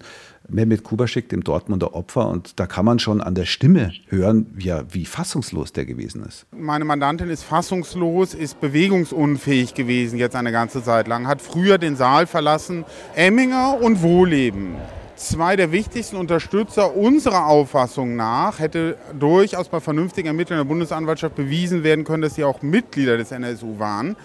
Mehmet 0.48 0.82
Kubaschik, 0.82 1.28
dem 1.28 1.44
Dortmunder 1.44 1.94
Opfer. 1.94 2.26
Und 2.28 2.58
da 2.58 2.66
kann 2.66 2.86
man 2.86 2.98
schon 3.00 3.20
an 3.20 3.34
der 3.34 3.44
Stimme 3.44 3.92
hören, 4.08 4.46
wie, 4.54 4.72
wie 4.90 5.04
fassungslos 5.04 5.72
der 5.72 5.84
gewesen 5.84 6.24
ist. 6.24 6.46
Meine 6.56 6.86
Mandantin 6.86 7.28
ist 7.28 7.42
fassungslos, 7.42 8.32
ist 8.32 8.60
bewegungsunfähig 8.60 9.74
gewesen 9.74 10.18
jetzt 10.18 10.36
eine 10.36 10.52
ganze 10.52 10.82
Zeit 10.82 11.06
lang, 11.06 11.26
hat 11.26 11.42
früher 11.42 11.76
den 11.76 11.96
Saal 11.96 12.26
verlassen. 12.26 12.84
Emminger 13.14 13.78
und 13.80 14.02
Wohleben 14.02 14.76
zwei 15.28 15.56
der 15.56 15.72
wichtigsten 15.72 16.16
Unterstützer 16.16 16.96
unserer 16.96 17.46
Auffassung 17.46 18.16
nach 18.16 18.58
hätte 18.58 18.96
durchaus 19.18 19.68
bei 19.68 19.80
vernünftigen 19.80 20.28
Ermittlungen 20.28 20.60
der 20.60 20.68
Bundesanwaltschaft 20.68 21.34
bewiesen 21.34 21.82
werden 21.82 22.04
können, 22.04 22.22
dass 22.22 22.34
sie 22.34 22.44
auch 22.44 22.62
Mitglieder 22.62 23.16
des 23.16 23.32
NSU 23.32 23.78
waren, 23.78 24.16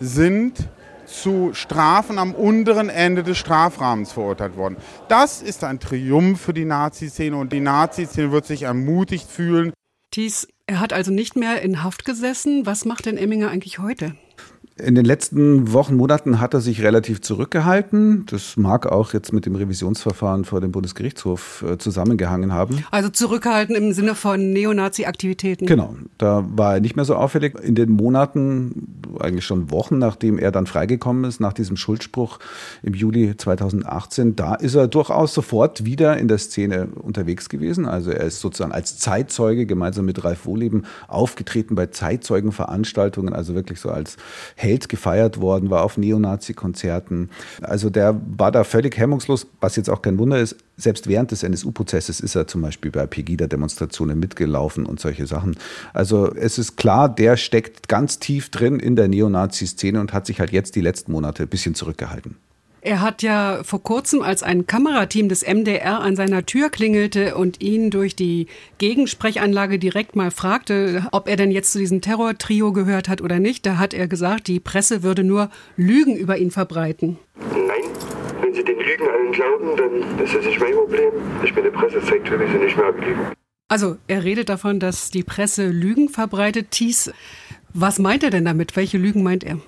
sind 0.00 0.68
zu 1.06 1.50
Strafen 1.54 2.18
am 2.18 2.34
unteren 2.34 2.88
Ende 2.88 3.22
des 3.22 3.38
Strafrahmens 3.38 4.12
verurteilt 4.12 4.56
worden. 4.56 4.76
Das 5.08 5.42
ist 5.42 5.64
ein 5.64 5.80
Triumph 5.80 6.40
für 6.40 6.52
die 6.52 6.64
Nazi-Szene 6.64 7.36
und 7.36 7.52
die 7.52 7.60
Nazi-Szene 7.60 8.30
wird 8.30 8.46
sich 8.46 8.62
ermutigt 8.62 9.28
fühlen. 9.30 9.72
Thies, 10.10 10.48
er 10.66 10.80
hat 10.80 10.92
also 10.92 11.10
nicht 11.10 11.36
mehr 11.36 11.62
in 11.62 11.82
Haft 11.82 12.04
gesessen. 12.04 12.66
Was 12.66 12.84
macht 12.84 13.06
denn 13.06 13.16
Emminger 13.16 13.50
eigentlich 13.50 13.78
heute? 13.78 14.14
In 14.80 14.94
den 14.94 15.04
letzten 15.04 15.72
Wochen, 15.72 15.96
Monaten 15.96 16.40
hat 16.40 16.54
er 16.54 16.60
sich 16.60 16.82
relativ 16.82 17.20
zurückgehalten. 17.20 18.26
Das 18.26 18.56
mag 18.56 18.86
auch 18.86 19.12
jetzt 19.12 19.32
mit 19.32 19.44
dem 19.44 19.56
Revisionsverfahren 19.56 20.44
vor 20.44 20.60
dem 20.60 20.70
Bundesgerichtshof 20.70 21.64
äh, 21.68 21.78
zusammengehangen 21.78 22.52
haben. 22.52 22.84
Also 22.92 23.08
zurückgehalten 23.08 23.74
im 23.74 23.92
Sinne 23.92 24.14
von 24.14 24.52
Neonazi-Aktivitäten. 24.52 25.66
Genau, 25.66 25.96
da 26.16 26.44
war 26.48 26.74
er 26.74 26.80
nicht 26.80 26.94
mehr 26.94 27.04
so 27.04 27.16
auffällig. 27.16 27.58
In 27.60 27.74
den 27.74 27.90
Monaten, 27.90 29.00
eigentlich 29.18 29.44
schon 29.44 29.70
Wochen, 29.72 29.98
nachdem 29.98 30.38
er 30.38 30.52
dann 30.52 30.66
freigekommen 30.66 31.24
ist, 31.24 31.40
nach 31.40 31.52
diesem 31.52 31.76
Schuldspruch 31.76 32.38
im 32.82 32.94
Juli 32.94 33.36
2018, 33.36 34.36
da 34.36 34.54
ist 34.54 34.76
er 34.76 34.86
durchaus 34.86 35.34
sofort 35.34 35.84
wieder 35.84 36.16
in 36.18 36.28
der 36.28 36.38
Szene 36.38 36.88
unterwegs 36.94 37.48
gewesen. 37.48 37.86
Also 37.86 38.12
er 38.12 38.24
ist 38.24 38.40
sozusagen 38.40 38.72
als 38.72 38.98
Zeitzeuge 38.98 39.66
gemeinsam 39.66 40.04
mit 40.04 40.22
Ralf 40.22 40.46
Wohleben 40.46 40.84
aufgetreten 41.08 41.74
bei 41.74 41.86
Zeitzeugenveranstaltungen, 41.86 43.34
also 43.34 43.54
wirklich 43.54 43.80
so 43.80 43.90
als 43.90 44.16
Held 44.68 44.88
gefeiert 44.88 45.40
worden, 45.40 45.70
war 45.70 45.82
auf 45.82 45.96
Neonazi-Konzerten. 45.96 47.30
Also 47.62 47.88
der 47.90 48.20
war 48.36 48.52
da 48.52 48.64
völlig 48.64 48.98
hemmungslos, 48.98 49.46
was 49.60 49.76
jetzt 49.76 49.88
auch 49.88 50.02
kein 50.02 50.18
Wunder 50.18 50.38
ist. 50.38 50.56
Selbst 50.76 51.08
während 51.08 51.30
des 51.30 51.42
NSU-Prozesses 51.42 52.20
ist 52.20 52.34
er 52.34 52.46
zum 52.46 52.62
Beispiel 52.62 52.90
bei 52.90 53.06
Pegida-Demonstrationen 53.06 54.18
mitgelaufen 54.18 54.86
und 54.86 55.00
solche 55.00 55.26
Sachen. 55.26 55.56
Also 55.94 56.32
es 56.34 56.58
ist 56.58 56.76
klar, 56.76 57.08
der 57.08 57.36
steckt 57.36 57.88
ganz 57.88 58.18
tief 58.18 58.50
drin 58.50 58.78
in 58.78 58.94
der 58.94 59.08
Neonazi-Szene 59.08 60.00
und 60.00 60.12
hat 60.12 60.26
sich 60.26 60.38
halt 60.38 60.52
jetzt 60.52 60.76
die 60.76 60.82
letzten 60.82 61.12
Monate 61.12 61.44
ein 61.44 61.48
bisschen 61.48 61.74
zurückgehalten. 61.74 62.36
Er 62.88 63.02
hat 63.02 63.22
ja 63.22 63.60
vor 63.64 63.82
kurzem, 63.82 64.22
als 64.22 64.42
ein 64.42 64.66
Kamerateam 64.66 65.28
des 65.28 65.46
MDR 65.46 66.00
an 66.00 66.16
seiner 66.16 66.46
Tür 66.46 66.70
klingelte 66.70 67.34
und 67.36 67.60
ihn 67.60 67.90
durch 67.90 68.16
die 68.16 68.46
Gegensprechanlage 68.78 69.78
direkt 69.78 70.16
mal 70.16 70.30
fragte, 70.30 71.06
ob 71.12 71.28
er 71.28 71.36
denn 71.36 71.50
jetzt 71.50 71.72
zu 71.72 71.78
diesem 71.78 72.00
Terror-Trio 72.00 72.72
gehört 72.72 73.10
hat 73.10 73.20
oder 73.20 73.40
nicht, 73.40 73.66
da 73.66 73.76
hat 73.76 73.92
er 73.92 74.08
gesagt, 74.08 74.48
die 74.48 74.58
Presse 74.58 75.02
würde 75.02 75.22
nur 75.22 75.50
Lügen 75.76 76.16
über 76.16 76.38
ihn 76.38 76.50
verbreiten. 76.50 77.18
Nein, 77.50 77.84
wenn 78.40 78.54
Sie 78.54 78.64
den 78.64 78.78
Lügen 78.78 79.06
allen 79.06 79.32
glauben, 79.32 79.76
dann 79.76 80.24
ist 80.24 80.34
das 80.34 80.46
nicht 80.46 80.58
mein 80.58 80.72
Problem. 80.72 81.12
Ich 81.44 81.54
bin 81.54 81.64
der 81.64 81.72
Presse, 81.72 82.00
zeigt 82.00 82.26
für 82.26 82.38
mich 82.38 82.48
nicht 82.58 82.78
mehr 82.78 82.90
gelügen. 82.94 83.20
Also 83.68 83.98
er 84.06 84.24
redet 84.24 84.48
davon, 84.48 84.80
dass 84.80 85.10
die 85.10 85.24
Presse 85.24 85.68
Lügen 85.68 86.08
verbreitet. 86.08 86.70
Thies, 86.70 87.12
was 87.74 87.98
meint 87.98 88.22
er 88.22 88.30
denn 88.30 88.46
damit? 88.46 88.76
Welche 88.76 88.96
Lügen 88.96 89.22
meint 89.22 89.44
er? 89.44 89.58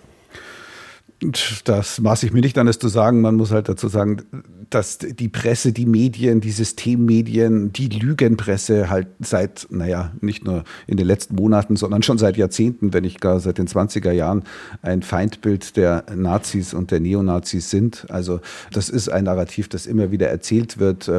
Das 1.64 2.00
maße 2.00 2.26
ich 2.26 2.32
mir 2.32 2.40
nicht 2.40 2.56
an, 2.56 2.66
es 2.66 2.78
zu 2.78 2.88
sagen. 2.88 3.20
Man 3.20 3.36
muss 3.36 3.50
halt 3.50 3.68
dazu 3.68 3.88
sagen, 3.88 4.22
dass 4.70 4.98
die 4.98 5.28
Presse, 5.28 5.72
die 5.72 5.84
Medien, 5.84 6.40
die 6.40 6.50
Systemmedien, 6.50 7.72
die 7.72 7.88
Lügenpresse 7.88 8.88
halt 8.88 9.08
seit, 9.18 9.66
naja, 9.70 10.12
nicht 10.20 10.44
nur 10.44 10.64
in 10.86 10.96
den 10.96 11.06
letzten 11.06 11.34
Monaten, 11.34 11.76
sondern 11.76 12.02
schon 12.02 12.16
seit 12.16 12.38
Jahrzehnten, 12.38 12.94
wenn 12.94 13.02
nicht 13.02 13.20
gar 13.20 13.38
seit 13.40 13.58
den 13.58 13.66
20er 13.66 14.12
Jahren, 14.12 14.44
ein 14.80 15.02
Feindbild 15.02 15.76
der 15.76 16.04
Nazis 16.14 16.72
und 16.72 16.90
der 16.90 17.00
Neonazis 17.00 17.68
sind. 17.68 18.06
Also 18.08 18.40
das 18.72 18.88
ist 18.88 19.10
ein 19.10 19.24
Narrativ, 19.24 19.68
das 19.68 19.86
immer 19.86 20.10
wieder 20.10 20.28
erzählt 20.28 20.78
wird. 20.78 21.10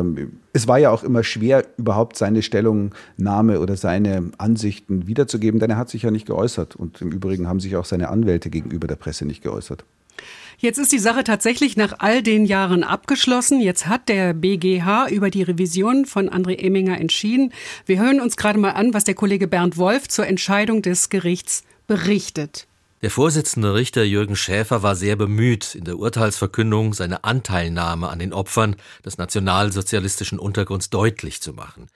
Es 0.53 0.67
war 0.67 0.77
ja 0.79 0.91
auch 0.91 1.03
immer 1.03 1.23
schwer, 1.23 1.65
überhaupt 1.77 2.17
seine 2.17 2.41
Stellungnahme 2.41 3.59
oder 3.59 3.77
seine 3.77 4.31
Ansichten 4.37 5.07
wiederzugeben, 5.07 5.59
denn 5.59 5.69
er 5.69 5.77
hat 5.77 5.89
sich 5.89 6.03
ja 6.03 6.11
nicht 6.11 6.25
geäußert. 6.25 6.75
Und 6.75 7.01
im 7.01 7.11
Übrigen 7.11 7.47
haben 7.47 7.59
sich 7.59 7.75
auch 7.77 7.85
seine 7.85 8.09
Anwälte 8.09 8.49
gegenüber 8.49 8.87
der 8.87 8.97
Presse 8.97 9.25
nicht 9.25 9.43
geäußert. 9.43 9.85
Jetzt 10.57 10.77
ist 10.77 10.91
die 10.91 10.99
Sache 10.99 11.23
tatsächlich 11.23 11.75
nach 11.75 11.95
all 11.99 12.21
den 12.21 12.45
Jahren 12.45 12.83
abgeschlossen. 12.83 13.61
Jetzt 13.61 13.87
hat 13.87 14.09
der 14.09 14.33
BGH 14.33 15.09
über 15.09 15.31
die 15.31 15.41
Revision 15.41 16.05
von 16.05 16.29
André 16.29 16.59
Eminger 16.59 16.99
entschieden. 16.99 17.51
Wir 17.87 17.99
hören 17.99 18.21
uns 18.21 18.37
gerade 18.37 18.59
mal 18.59 18.71
an, 18.71 18.93
was 18.93 19.03
der 19.03 19.15
Kollege 19.15 19.47
Bernd 19.47 19.77
Wolf 19.77 20.07
zur 20.07 20.27
Entscheidung 20.27 20.83
des 20.83 21.09
Gerichts 21.09 21.63
berichtet. 21.87 22.67
Der 23.01 23.09
Vorsitzende 23.09 23.73
Richter 23.73 24.03
Jürgen 24.03 24.35
Schäfer 24.35 24.83
war 24.83 24.95
sehr 24.95 25.15
bemüht, 25.15 25.73
in 25.73 25.85
der 25.85 25.97
Urteilsverkündung 25.97 26.93
seine 26.93 27.23
Anteilnahme 27.23 28.09
an 28.09 28.19
den 28.19 28.31
Opfern 28.31 28.75
des 29.03 29.17
nationalsozialistischen 29.17 30.37
Untergrunds 30.37 30.91
deutlich 30.91 31.41
zu 31.41 31.53
machen. 31.53 31.87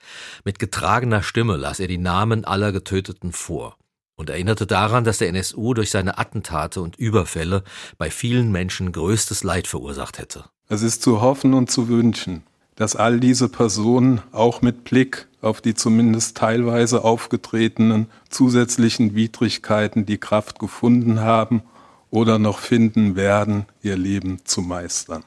Mit 0.44 0.58
getragener 0.58 1.22
Stimme 1.22 1.56
las 1.56 1.78
er 1.78 1.86
die 1.86 1.98
Namen 1.98 2.44
aller 2.44 2.72
Getöteten 2.72 3.30
vor 3.30 3.76
und 4.16 4.30
erinnerte 4.30 4.66
daran, 4.66 5.04
dass 5.04 5.18
der 5.18 5.28
NSU 5.28 5.74
durch 5.74 5.92
seine 5.92 6.18
Attentate 6.18 6.80
und 6.80 6.96
Überfälle 6.96 7.62
bei 7.98 8.10
vielen 8.10 8.50
Menschen 8.50 8.90
größtes 8.90 9.44
Leid 9.44 9.68
verursacht 9.68 10.18
hätte. 10.18 10.46
Es 10.68 10.82
ist 10.82 11.02
zu 11.02 11.20
hoffen 11.20 11.54
und 11.54 11.70
zu 11.70 11.86
wünschen, 11.86 12.42
dass 12.76 12.94
all 12.94 13.18
diese 13.18 13.48
Personen 13.48 14.20
auch 14.32 14.62
mit 14.62 14.84
Blick 14.84 15.26
auf 15.40 15.60
die 15.60 15.74
zumindest 15.74 16.36
teilweise 16.36 17.04
aufgetretenen 17.04 18.06
zusätzlichen 18.28 19.14
Widrigkeiten 19.14 20.06
die 20.06 20.18
Kraft 20.18 20.58
gefunden 20.58 21.20
haben 21.20 21.62
oder 22.10 22.38
noch 22.38 22.58
finden 22.58 23.16
werden, 23.16 23.66
ihr 23.82 23.96
Leben 23.96 24.44
zu 24.44 24.60
meistern. 24.60 25.24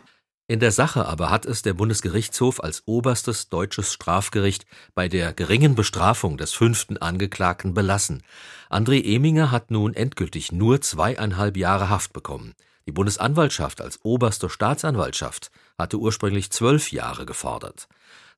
In 0.47 0.59
der 0.59 0.71
Sache 0.71 1.05
aber 1.05 1.29
hat 1.29 1.45
es 1.45 1.61
der 1.61 1.75
Bundesgerichtshof 1.75 2.63
als 2.63 2.81
oberstes 2.87 3.49
deutsches 3.49 3.93
Strafgericht 3.93 4.65
bei 4.95 5.07
der 5.07 5.31
geringen 5.31 5.75
Bestrafung 5.75 6.37
des 6.37 6.53
fünften 6.53 6.97
Angeklagten 6.97 7.75
belassen. 7.75 8.23
André 8.67 9.03
Eminger 9.03 9.51
hat 9.51 9.69
nun 9.69 9.93
endgültig 9.93 10.51
nur 10.51 10.81
zweieinhalb 10.81 11.55
Jahre 11.55 11.89
Haft 11.89 12.13
bekommen. 12.13 12.55
Die 12.87 12.91
Bundesanwaltschaft 12.91 13.79
als 13.79 13.99
oberste 14.01 14.49
Staatsanwaltschaft 14.49 15.51
hatte 15.79 15.97
ursprünglich 15.97 16.51
zwölf 16.51 16.91
Jahre 16.91 17.25
gefordert. 17.25 17.87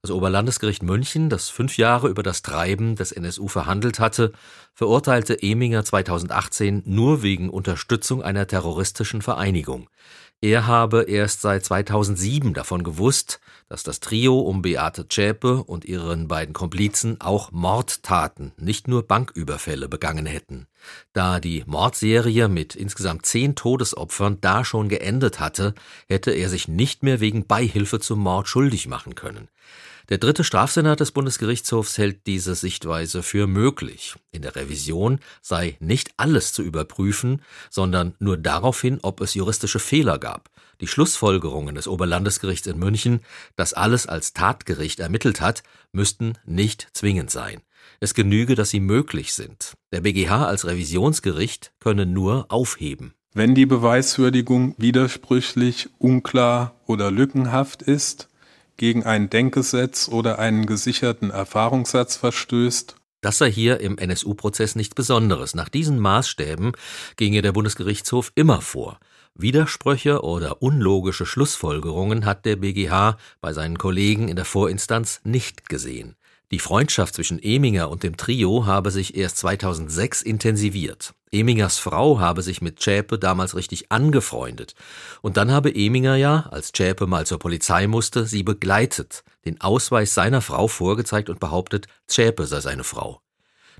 Das 0.01 0.11
Oberlandesgericht 0.11 0.81
München, 0.81 1.29
das 1.29 1.49
fünf 1.49 1.77
Jahre 1.77 2.07
über 2.07 2.23
das 2.23 2.41
Treiben 2.41 2.95
des 2.95 3.11
NSU 3.11 3.47
verhandelt 3.47 3.99
hatte, 3.99 4.31
verurteilte 4.73 5.43
Eminger 5.43 5.85
2018 5.85 6.83
nur 6.85 7.21
wegen 7.21 7.49
Unterstützung 7.49 8.23
einer 8.23 8.47
terroristischen 8.47 9.21
Vereinigung. 9.21 9.89
Er 10.43 10.65
habe 10.65 11.03
erst 11.03 11.41
seit 11.41 11.63
2007 11.63 12.55
davon 12.55 12.83
gewusst, 12.83 13.39
dass 13.69 13.83
das 13.83 13.99
Trio 13.99 14.39
um 14.39 14.63
Beate 14.63 15.07
Zschäpe 15.07 15.63
und 15.63 15.85
ihren 15.85 16.27
beiden 16.27 16.53
Komplizen 16.53 17.21
auch 17.21 17.51
Mordtaten, 17.51 18.51
nicht 18.57 18.87
nur 18.87 19.05
Banküberfälle 19.05 19.87
begangen 19.87 20.25
hätten. 20.25 20.65
Da 21.13 21.39
die 21.39 21.63
Mordserie 21.67 22.47
mit 22.47 22.75
insgesamt 22.75 23.27
zehn 23.27 23.53
Todesopfern 23.53 24.39
da 24.41 24.65
schon 24.65 24.89
geendet 24.89 25.39
hatte, 25.39 25.75
hätte 26.07 26.31
er 26.31 26.49
sich 26.49 26.67
nicht 26.67 27.03
mehr 27.03 27.19
wegen 27.19 27.45
Beihilfe 27.45 27.99
zum 27.99 28.17
Mord 28.21 28.47
schuldig 28.47 28.87
machen 28.87 29.13
können. 29.13 29.47
Der 30.09 30.17
dritte 30.17 30.43
Strafsenat 30.43 30.99
des 30.99 31.11
Bundesgerichtshofs 31.11 31.97
hält 31.97 32.27
diese 32.27 32.55
Sichtweise 32.55 33.23
für 33.23 33.47
möglich. 33.47 34.15
In 34.31 34.41
der 34.41 34.55
Revision 34.55 35.19
sei 35.41 35.77
nicht 35.79 36.11
alles 36.17 36.53
zu 36.53 36.63
überprüfen, 36.63 37.41
sondern 37.69 38.15
nur 38.19 38.37
daraufhin, 38.37 38.99
ob 39.01 39.21
es 39.21 39.33
juristische 39.33 39.79
Fehler 39.79 40.19
gab. 40.19 40.49
Die 40.81 40.87
Schlussfolgerungen 40.87 41.75
des 41.75 41.87
Oberlandesgerichts 41.87 42.67
in 42.67 42.79
München, 42.79 43.21
das 43.55 43.73
alles 43.73 44.07
als 44.07 44.33
Tatgericht 44.33 44.99
ermittelt 44.99 45.39
hat, 45.39 45.63
müssten 45.91 46.33
nicht 46.45 46.87
zwingend 46.93 47.29
sein. 47.29 47.61
Es 47.99 48.13
genüge, 48.13 48.55
dass 48.55 48.71
sie 48.71 48.79
möglich 48.79 49.33
sind. 49.33 49.73
Der 49.91 50.01
BGH 50.01 50.45
als 50.45 50.65
Revisionsgericht 50.65 51.71
könne 51.79 52.05
nur 52.05 52.47
aufheben. 52.49 53.13
Wenn 53.33 53.55
die 53.55 53.65
Beweiswürdigung 53.65 54.75
widersprüchlich, 54.77 55.89
unklar 55.99 56.75
oder 56.85 57.11
lückenhaft 57.11 57.81
ist, 57.81 58.27
gegen 58.77 59.03
ein 59.03 59.29
Denkgesetz 59.29 60.07
oder 60.07 60.39
einen 60.39 60.65
gesicherten 60.65 61.29
Erfahrungssatz 61.31 62.15
verstößt. 62.15 62.95
Das 63.21 63.37
sei 63.37 63.51
hier 63.51 63.79
im 63.79 63.97
NSU-Prozess 63.97 64.75
nichts 64.75 64.95
Besonderes. 64.95 65.53
Nach 65.53 65.69
diesen 65.69 65.99
Maßstäben 65.99 66.71
ginge 67.17 67.41
der 67.41 67.51
Bundesgerichtshof 67.51 68.31
immer 68.35 68.61
vor. 68.61 68.99
Widersprüche 69.35 70.23
oder 70.23 70.61
unlogische 70.61 71.25
Schlussfolgerungen 71.25 72.25
hat 72.25 72.45
der 72.45 72.57
BGH 72.57 73.17
bei 73.39 73.53
seinen 73.53 73.77
Kollegen 73.77 74.27
in 74.27 74.35
der 74.35 74.45
Vorinstanz 74.45 75.21
nicht 75.23 75.69
gesehen. 75.69 76.15
Die 76.51 76.59
Freundschaft 76.59 77.15
zwischen 77.15 77.41
Eminger 77.41 77.89
und 77.89 78.03
dem 78.03 78.17
Trio 78.17 78.65
habe 78.65 78.91
sich 78.91 79.15
erst 79.15 79.37
2006 79.37 80.21
intensiviert. 80.21 81.13
Emingers 81.31 81.77
Frau 81.77 82.19
habe 82.19 82.41
sich 82.41 82.61
mit 82.61 82.79
Zschäpe 82.79 83.17
damals 83.17 83.55
richtig 83.55 83.89
angefreundet. 83.89 84.75
Und 85.21 85.37
dann 85.37 85.49
habe 85.49 85.73
Eminger 85.73 86.17
ja, 86.17 86.47
als 86.51 86.73
Zschäpe 86.73 87.07
mal 87.07 87.25
zur 87.25 87.39
Polizei 87.39 87.87
musste, 87.87 88.25
sie 88.25 88.43
begleitet, 88.43 89.23
den 89.45 89.61
Ausweis 89.61 90.13
seiner 90.13 90.41
Frau 90.41 90.67
vorgezeigt 90.67 91.29
und 91.29 91.39
behauptet, 91.39 91.87
Zschäpe 92.07 92.45
sei 92.45 92.59
seine 92.59 92.83
Frau. 92.83 93.21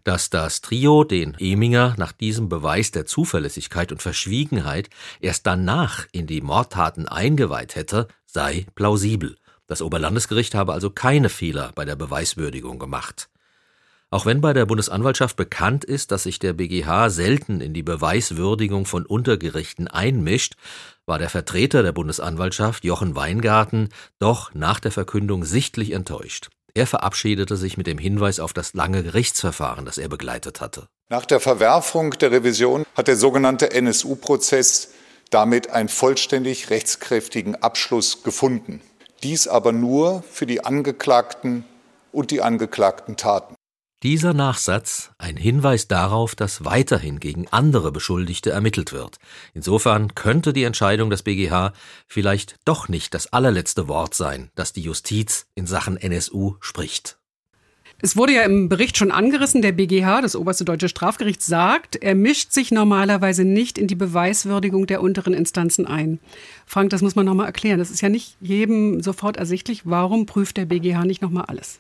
Dass 0.06 0.30
das 0.30 0.62
Trio 0.62 1.04
den 1.04 1.36
Eminger 1.40 1.94
nach 1.98 2.14
diesem 2.14 2.48
Beweis 2.48 2.92
der 2.92 3.06
Zuverlässigkeit 3.06 3.92
und 3.92 4.02
Verschwiegenheit 4.02 4.90
erst 5.20 5.46
danach 5.46 6.08
in 6.14 6.26
die 6.26 6.40
Mordtaten 6.40 7.06
eingeweiht 7.06 7.76
hätte, 7.76 8.08
sei 8.26 8.66
plausibel. 8.76 9.36
Das 9.72 9.82
Oberlandesgericht 9.82 10.54
habe 10.54 10.74
also 10.74 10.90
keine 10.90 11.30
Fehler 11.30 11.72
bei 11.76 11.86
der 11.86 11.96
Beweiswürdigung 11.96 12.78
gemacht. 12.78 13.30
Auch 14.10 14.26
wenn 14.26 14.42
bei 14.42 14.52
der 14.52 14.66
Bundesanwaltschaft 14.66 15.38
bekannt 15.38 15.86
ist, 15.86 16.12
dass 16.12 16.24
sich 16.24 16.40
der 16.40 16.52
BGH 16.52 17.10
selten 17.10 17.62
in 17.62 17.74
die 17.74 17.82
Beweiswürdigung 17.82 18.86
von 18.86 19.06
Untergerichten 19.06 19.88
einmischt, 19.88 20.56
war 21.06 21.20
der 21.20 21.30
Vertreter 21.30 21.84
der 21.84 21.94
Bundesanwaltschaft, 21.94 22.84
Jochen 22.84 23.16
Weingarten, 23.16 23.88
doch 24.20 24.54
nach 24.54 24.82
der 24.82 24.92
Verkündung 24.92 25.46
sichtlich 25.46 25.92
enttäuscht. 25.92 26.50
Er 26.74 26.86
verabschiedete 26.86 27.56
sich 27.56 27.78
mit 27.78 27.88
dem 27.88 27.98
Hinweis 27.98 28.42
auf 28.42 28.52
das 28.52 28.74
lange 28.74 29.04
Gerichtsverfahren, 29.04 29.86
das 29.86 29.98
er 29.98 30.10
begleitet 30.10 30.60
hatte. 30.60 30.90
Nach 31.08 31.26
der 31.26 31.40
Verwerfung 31.40 32.12
der 32.20 32.32
Revision 32.32 32.86
hat 32.94 33.08
der 33.08 33.16
sogenannte 33.16 33.72
NSU-Prozess 33.72 34.90
damit 35.30 35.70
einen 35.70 35.88
vollständig 35.88 36.70
rechtskräftigen 36.72 37.56
Abschluss 37.56 38.24
gefunden. 38.24 38.82
Dies 39.24 39.48
aber 39.48 39.72
nur 39.72 40.24
für 40.24 40.46
die 40.46 40.66
Angeklagten 40.66 41.64
und 42.12 42.32
die 42.32 42.42
angeklagten 42.42 43.18
Taten. 43.18 43.56
Dieser 44.04 44.34
Nachsatz 44.34 45.12
ein 45.20 45.38
Hinweis 45.38 45.88
darauf, 45.88 46.34
dass 46.34 46.66
weiterhin 46.66 47.20
gegen 47.20 47.48
andere 47.50 47.92
Beschuldigte 47.92 48.50
ermittelt 48.50 48.92
wird. 48.92 49.20
Insofern 49.54 50.16
könnte 50.16 50.54
die 50.54 50.64
Entscheidung 50.64 51.12
des 51.12 51.22
BGH 51.22 51.74
vielleicht 52.08 52.58
doch 52.66 52.90
nicht 52.90 53.14
das 53.14 53.32
allerletzte 53.32 53.88
Wort 53.88 54.16
sein, 54.16 54.50
das 54.56 54.74
die 54.74 54.82
Justiz 54.82 55.46
in 55.54 55.68
Sachen 55.68 55.98
NSU 55.98 56.56
spricht. 56.62 57.21
Es 58.04 58.18
wurde 58.18 58.34
ja 58.34 58.42
im 58.44 58.68
Bericht 58.68 58.98
schon 58.98 59.12
angerissen, 59.12 59.62
der 59.62 59.74
BGH, 59.74 60.22
das 60.22 60.36
oberste 60.36 60.66
deutsche 60.66 60.90
Strafgericht, 60.90 61.44
sagt, 61.44 61.96
er 61.98 62.16
mischt 62.16 62.52
sich 62.52 62.72
normalerweise 62.72 63.44
nicht 63.44 63.78
in 63.78 63.86
die 63.86 63.96
Beweiswürdigung 63.96 64.88
der 64.88 65.02
unteren 65.04 65.36
Instanzen 65.36 65.86
ein. 65.86 66.20
Frank, 66.66 66.90
das 66.90 67.04
muss 67.04 67.16
man 67.16 67.28
nochmal 67.28 67.46
erklären. 67.46 67.78
Das 67.78 67.92
ist 67.92 68.02
ja 68.02 68.10
nicht 68.10 68.38
jedem 68.42 69.04
sofort 69.04 69.38
ersichtlich. 69.38 69.84
Warum 69.86 70.26
prüft 70.26 70.58
der 70.58 70.66
BGH 70.66 71.06
nicht 71.06 71.22
nochmal 71.22 71.46
alles? 71.46 71.80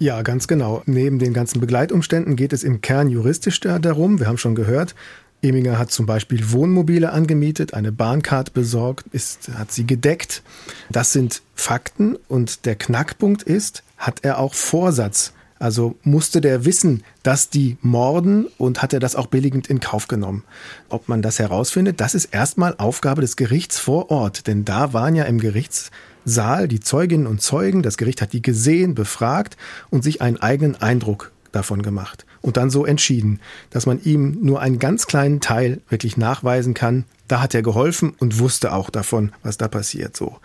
Ja, 0.00 0.22
ganz 0.22 0.48
genau. 0.48 0.82
Neben 0.86 1.20
den 1.20 1.32
ganzen 1.32 1.60
Begleitumständen 1.60 2.34
geht 2.34 2.52
es 2.52 2.64
im 2.64 2.80
Kern 2.80 3.08
juristisch 3.08 3.60
darum. 3.60 4.18
Wir 4.18 4.26
haben 4.26 4.38
schon 4.38 4.56
gehört, 4.56 4.96
Eminger 5.42 5.78
hat 5.78 5.92
zum 5.92 6.06
Beispiel 6.06 6.50
Wohnmobile 6.50 7.12
angemietet, 7.12 7.72
eine 7.72 7.92
Bahncard 7.92 8.52
besorgt, 8.52 9.06
ist, 9.12 9.48
hat 9.54 9.70
sie 9.70 9.86
gedeckt. 9.86 10.42
Das 10.90 11.12
sind 11.12 11.42
Fakten 11.54 12.16
und 12.28 12.66
der 12.66 12.74
Knackpunkt 12.74 13.42
ist, 13.42 13.82
hat 13.96 14.24
er 14.24 14.38
auch 14.38 14.54
Vorsatz. 14.54 15.32
Also 15.58 15.96
musste 16.02 16.40
der 16.40 16.64
wissen, 16.64 17.02
dass 17.22 17.48
die 17.48 17.78
morden 17.80 18.46
und 18.58 18.82
hat 18.82 18.92
er 18.92 19.00
das 19.00 19.16
auch 19.16 19.26
billigend 19.26 19.68
in 19.68 19.80
Kauf 19.80 20.06
genommen. 20.06 20.44
Ob 20.88 21.08
man 21.08 21.22
das 21.22 21.38
herausfindet, 21.38 22.00
das 22.00 22.14
ist 22.14 22.26
erstmal 22.26 22.74
Aufgabe 22.76 23.22
des 23.22 23.36
Gerichts 23.36 23.78
vor 23.78 24.10
Ort, 24.10 24.46
denn 24.46 24.64
da 24.64 24.92
waren 24.92 25.14
ja 25.14 25.24
im 25.24 25.38
Gerichts 25.38 25.90
Saal 26.24 26.68
die 26.68 26.80
Zeuginnen 26.80 27.26
und 27.26 27.40
Zeugen, 27.40 27.82
das 27.82 27.96
Gericht 27.96 28.20
hat 28.20 28.32
die 28.32 28.42
gesehen, 28.42 28.94
befragt 28.94 29.56
und 29.90 30.02
sich 30.02 30.20
einen 30.20 30.38
eigenen 30.38 30.76
Eindruck 30.76 31.32
davon 31.52 31.82
gemacht 31.82 32.25
und 32.40 32.56
dann 32.56 32.70
so 32.70 32.84
entschieden, 32.84 33.40
dass 33.70 33.86
man 33.86 34.00
ihm 34.02 34.38
nur 34.42 34.60
einen 34.60 34.78
ganz 34.78 35.06
kleinen 35.06 35.40
Teil 35.40 35.80
wirklich 35.88 36.16
nachweisen 36.16 36.74
kann. 36.74 37.04
Da 37.28 37.40
hat 37.40 37.54
er 37.54 37.62
geholfen 37.62 38.14
und 38.18 38.38
wusste 38.38 38.72
auch 38.72 38.90
davon, 38.90 39.32
was 39.42 39.58
da 39.58 39.68
passiert 39.68 40.16
so. 40.16 40.36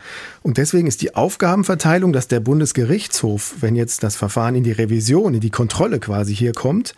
Und 0.41 0.57
deswegen 0.57 0.87
ist 0.87 1.01
die 1.01 1.15
Aufgabenverteilung, 1.15 2.11
dass 2.11 2.27
der 2.27 2.39
Bundesgerichtshof, 2.39 3.55
wenn 3.61 3.75
jetzt 3.75 4.03
das 4.03 4.15
Verfahren 4.15 4.55
in 4.55 4.63
die 4.63 4.71
Revision, 4.71 5.35
in 5.35 5.41
die 5.41 5.51
Kontrolle 5.51 5.99
quasi 5.99 6.35
hier 6.35 6.53
kommt, 6.53 6.95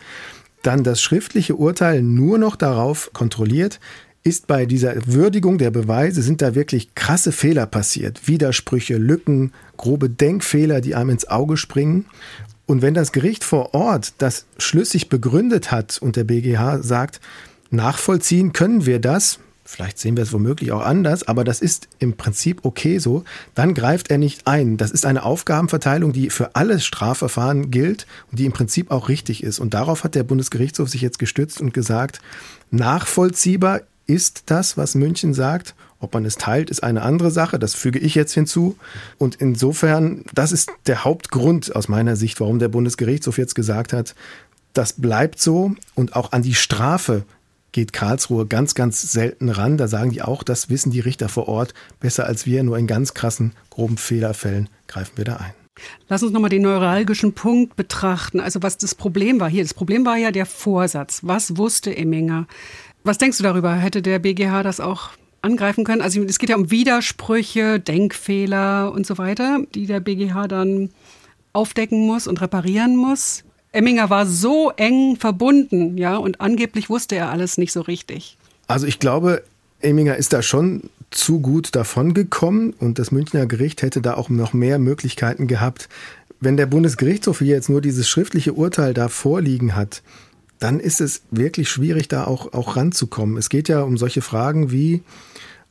dann 0.62 0.84
das 0.84 1.02
schriftliche 1.02 1.56
Urteil 1.56 2.02
nur 2.02 2.38
noch 2.38 2.56
darauf 2.56 3.12
kontrolliert, 3.12 3.80
ist 4.24 4.46
bei 4.46 4.64
dieser 4.64 4.94
Würdigung 5.06 5.58
der 5.58 5.70
Beweise, 5.70 6.22
sind 6.22 6.40
da 6.40 6.54
wirklich 6.54 6.94
krasse 6.94 7.30
Fehler 7.30 7.66
passiert. 7.66 8.26
Widersprüche, 8.26 8.96
Lücken, 8.96 9.52
grobe 9.76 10.08
Denkfehler, 10.08 10.80
die 10.80 10.94
einem 10.94 11.10
ins 11.10 11.28
Auge 11.28 11.58
springen. 11.58 12.06
Und 12.66 12.82
wenn 12.82 12.94
das 12.94 13.12
Gericht 13.12 13.44
vor 13.44 13.74
Ort 13.74 14.14
das 14.18 14.46
schlüssig 14.58 15.08
begründet 15.08 15.70
hat 15.70 15.98
und 16.00 16.16
der 16.16 16.24
BGH 16.24 16.82
sagt, 16.82 17.20
nachvollziehen 17.70 18.52
können 18.52 18.86
wir 18.86 19.00
das, 19.00 19.38
vielleicht 19.64 19.98
sehen 19.98 20.16
wir 20.16 20.22
es 20.22 20.32
womöglich 20.32 20.72
auch 20.72 20.82
anders, 20.82 21.26
aber 21.26 21.44
das 21.44 21.60
ist 21.60 21.88
im 21.98 22.14
Prinzip 22.14 22.60
okay 22.64 22.98
so, 22.98 23.24
dann 23.54 23.74
greift 23.74 24.10
er 24.10 24.18
nicht 24.18 24.46
ein. 24.46 24.76
Das 24.76 24.90
ist 24.90 25.06
eine 25.06 25.24
Aufgabenverteilung, 25.24 26.12
die 26.12 26.30
für 26.30 26.54
alle 26.54 26.80
Strafverfahren 26.80 27.70
gilt 27.70 28.06
und 28.30 28.38
die 28.38 28.46
im 28.46 28.52
Prinzip 28.52 28.90
auch 28.90 29.08
richtig 29.08 29.42
ist. 29.42 29.58
Und 29.58 29.74
darauf 29.74 30.04
hat 30.04 30.14
der 30.14 30.24
Bundesgerichtshof 30.24 30.88
sich 30.88 31.02
jetzt 31.02 31.18
gestützt 31.18 31.60
und 31.60 31.74
gesagt, 31.74 32.20
nachvollziehbar 32.70 33.80
ist 34.06 34.44
das, 34.46 34.76
was 34.76 34.94
München 34.94 35.34
sagt. 35.34 35.74
Ob 36.04 36.12
man 36.12 36.26
es 36.26 36.36
teilt, 36.36 36.68
ist 36.68 36.82
eine 36.82 37.00
andere 37.00 37.30
Sache. 37.30 37.58
Das 37.58 37.74
füge 37.74 37.98
ich 37.98 38.14
jetzt 38.14 38.34
hinzu. 38.34 38.76
Und 39.16 39.36
insofern, 39.36 40.22
das 40.34 40.52
ist 40.52 40.70
der 40.86 41.02
Hauptgrund 41.02 41.74
aus 41.74 41.88
meiner 41.88 42.14
Sicht, 42.14 42.40
warum 42.40 42.58
der 42.58 42.68
Bundesgerichtshof 42.68 43.38
jetzt 43.38 43.54
gesagt 43.54 43.94
hat, 43.94 44.14
das 44.74 44.92
bleibt 44.92 45.40
so. 45.40 45.74
Und 45.94 46.14
auch 46.14 46.32
an 46.32 46.42
die 46.42 46.54
Strafe 46.54 47.24
geht 47.72 47.94
Karlsruhe 47.94 48.46
ganz, 48.46 48.74
ganz 48.74 49.00
selten 49.00 49.48
ran. 49.48 49.78
Da 49.78 49.88
sagen 49.88 50.10
die 50.10 50.20
auch, 50.20 50.42
das 50.42 50.68
wissen 50.68 50.90
die 50.90 51.00
Richter 51.00 51.30
vor 51.30 51.48
Ort 51.48 51.72
besser 52.00 52.26
als 52.26 52.44
wir. 52.44 52.62
Nur 52.62 52.76
in 52.76 52.86
ganz 52.86 53.14
krassen, 53.14 53.54
groben 53.70 53.96
Fehlerfällen 53.96 54.68
greifen 54.88 55.16
wir 55.16 55.24
da 55.24 55.36
ein. 55.36 55.54
Lass 56.08 56.22
uns 56.22 56.32
nochmal 56.32 56.50
den 56.50 56.62
neuralgischen 56.62 57.32
Punkt 57.32 57.76
betrachten. 57.76 58.40
Also 58.40 58.62
was 58.62 58.76
das 58.76 58.94
Problem 58.94 59.40
war 59.40 59.48
hier. 59.48 59.62
Das 59.62 59.72
Problem 59.72 60.04
war 60.04 60.18
ja 60.18 60.32
der 60.32 60.44
Vorsatz. 60.44 61.20
Was 61.22 61.56
wusste 61.56 61.96
Emminger? 61.96 62.46
Was 63.04 63.18
denkst 63.18 63.38
du 63.38 63.42
darüber? 63.42 63.74
Hätte 63.74 64.02
der 64.02 64.18
BGH 64.18 64.62
das 64.62 64.80
auch 64.80 65.10
angreifen 65.44 65.84
können? 65.84 66.02
Also 66.02 66.22
es 66.22 66.38
geht 66.38 66.50
ja 66.50 66.56
um 66.56 66.70
Widersprüche, 66.70 67.78
Denkfehler 67.78 68.92
und 68.92 69.06
so 69.06 69.18
weiter, 69.18 69.60
die 69.74 69.86
der 69.86 70.00
BGH 70.00 70.48
dann 70.48 70.90
aufdecken 71.52 72.06
muss 72.06 72.26
und 72.26 72.40
reparieren 72.40 72.96
muss. 72.96 73.44
Emminger 73.72 74.10
war 74.10 74.26
so 74.26 74.70
eng 74.76 75.16
verbunden, 75.16 75.98
ja, 75.98 76.16
und 76.16 76.40
angeblich 76.40 76.90
wusste 76.90 77.16
er 77.16 77.30
alles 77.30 77.58
nicht 77.58 77.72
so 77.72 77.80
richtig. 77.80 78.36
Also 78.66 78.86
ich 78.86 78.98
glaube, 78.98 79.42
Emminger 79.80 80.16
ist 80.16 80.32
da 80.32 80.42
schon 80.42 80.84
zu 81.10 81.40
gut 81.40 81.74
davon 81.74 82.14
gekommen 82.14 82.74
und 82.78 82.98
das 82.98 83.12
Münchner 83.12 83.46
Gericht 83.46 83.82
hätte 83.82 84.00
da 84.00 84.14
auch 84.14 84.28
noch 84.28 84.52
mehr 84.52 84.78
Möglichkeiten 84.78 85.46
gehabt. 85.46 85.88
Wenn 86.40 86.56
der 86.56 86.66
Bundesgerichtshof 86.66 87.38
hier 87.38 87.54
jetzt 87.54 87.68
nur 87.68 87.80
dieses 87.80 88.08
schriftliche 88.08 88.52
Urteil 88.52 88.94
da 88.94 89.08
vorliegen 89.08 89.76
hat, 89.76 90.02
dann 90.58 90.80
ist 90.80 91.00
es 91.00 91.22
wirklich 91.30 91.68
schwierig, 91.68 92.08
da 92.08 92.24
auch, 92.24 92.52
auch 92.52 92.76
ranzukommen. 92.76 93.36
Es 93.36 93.48
geht 93.48 93.68
ja 93.68 93.82
um 93.82 93.96
solche 93.96 94.22
Fragen 94.22 94.70
wie, 94.70 95.02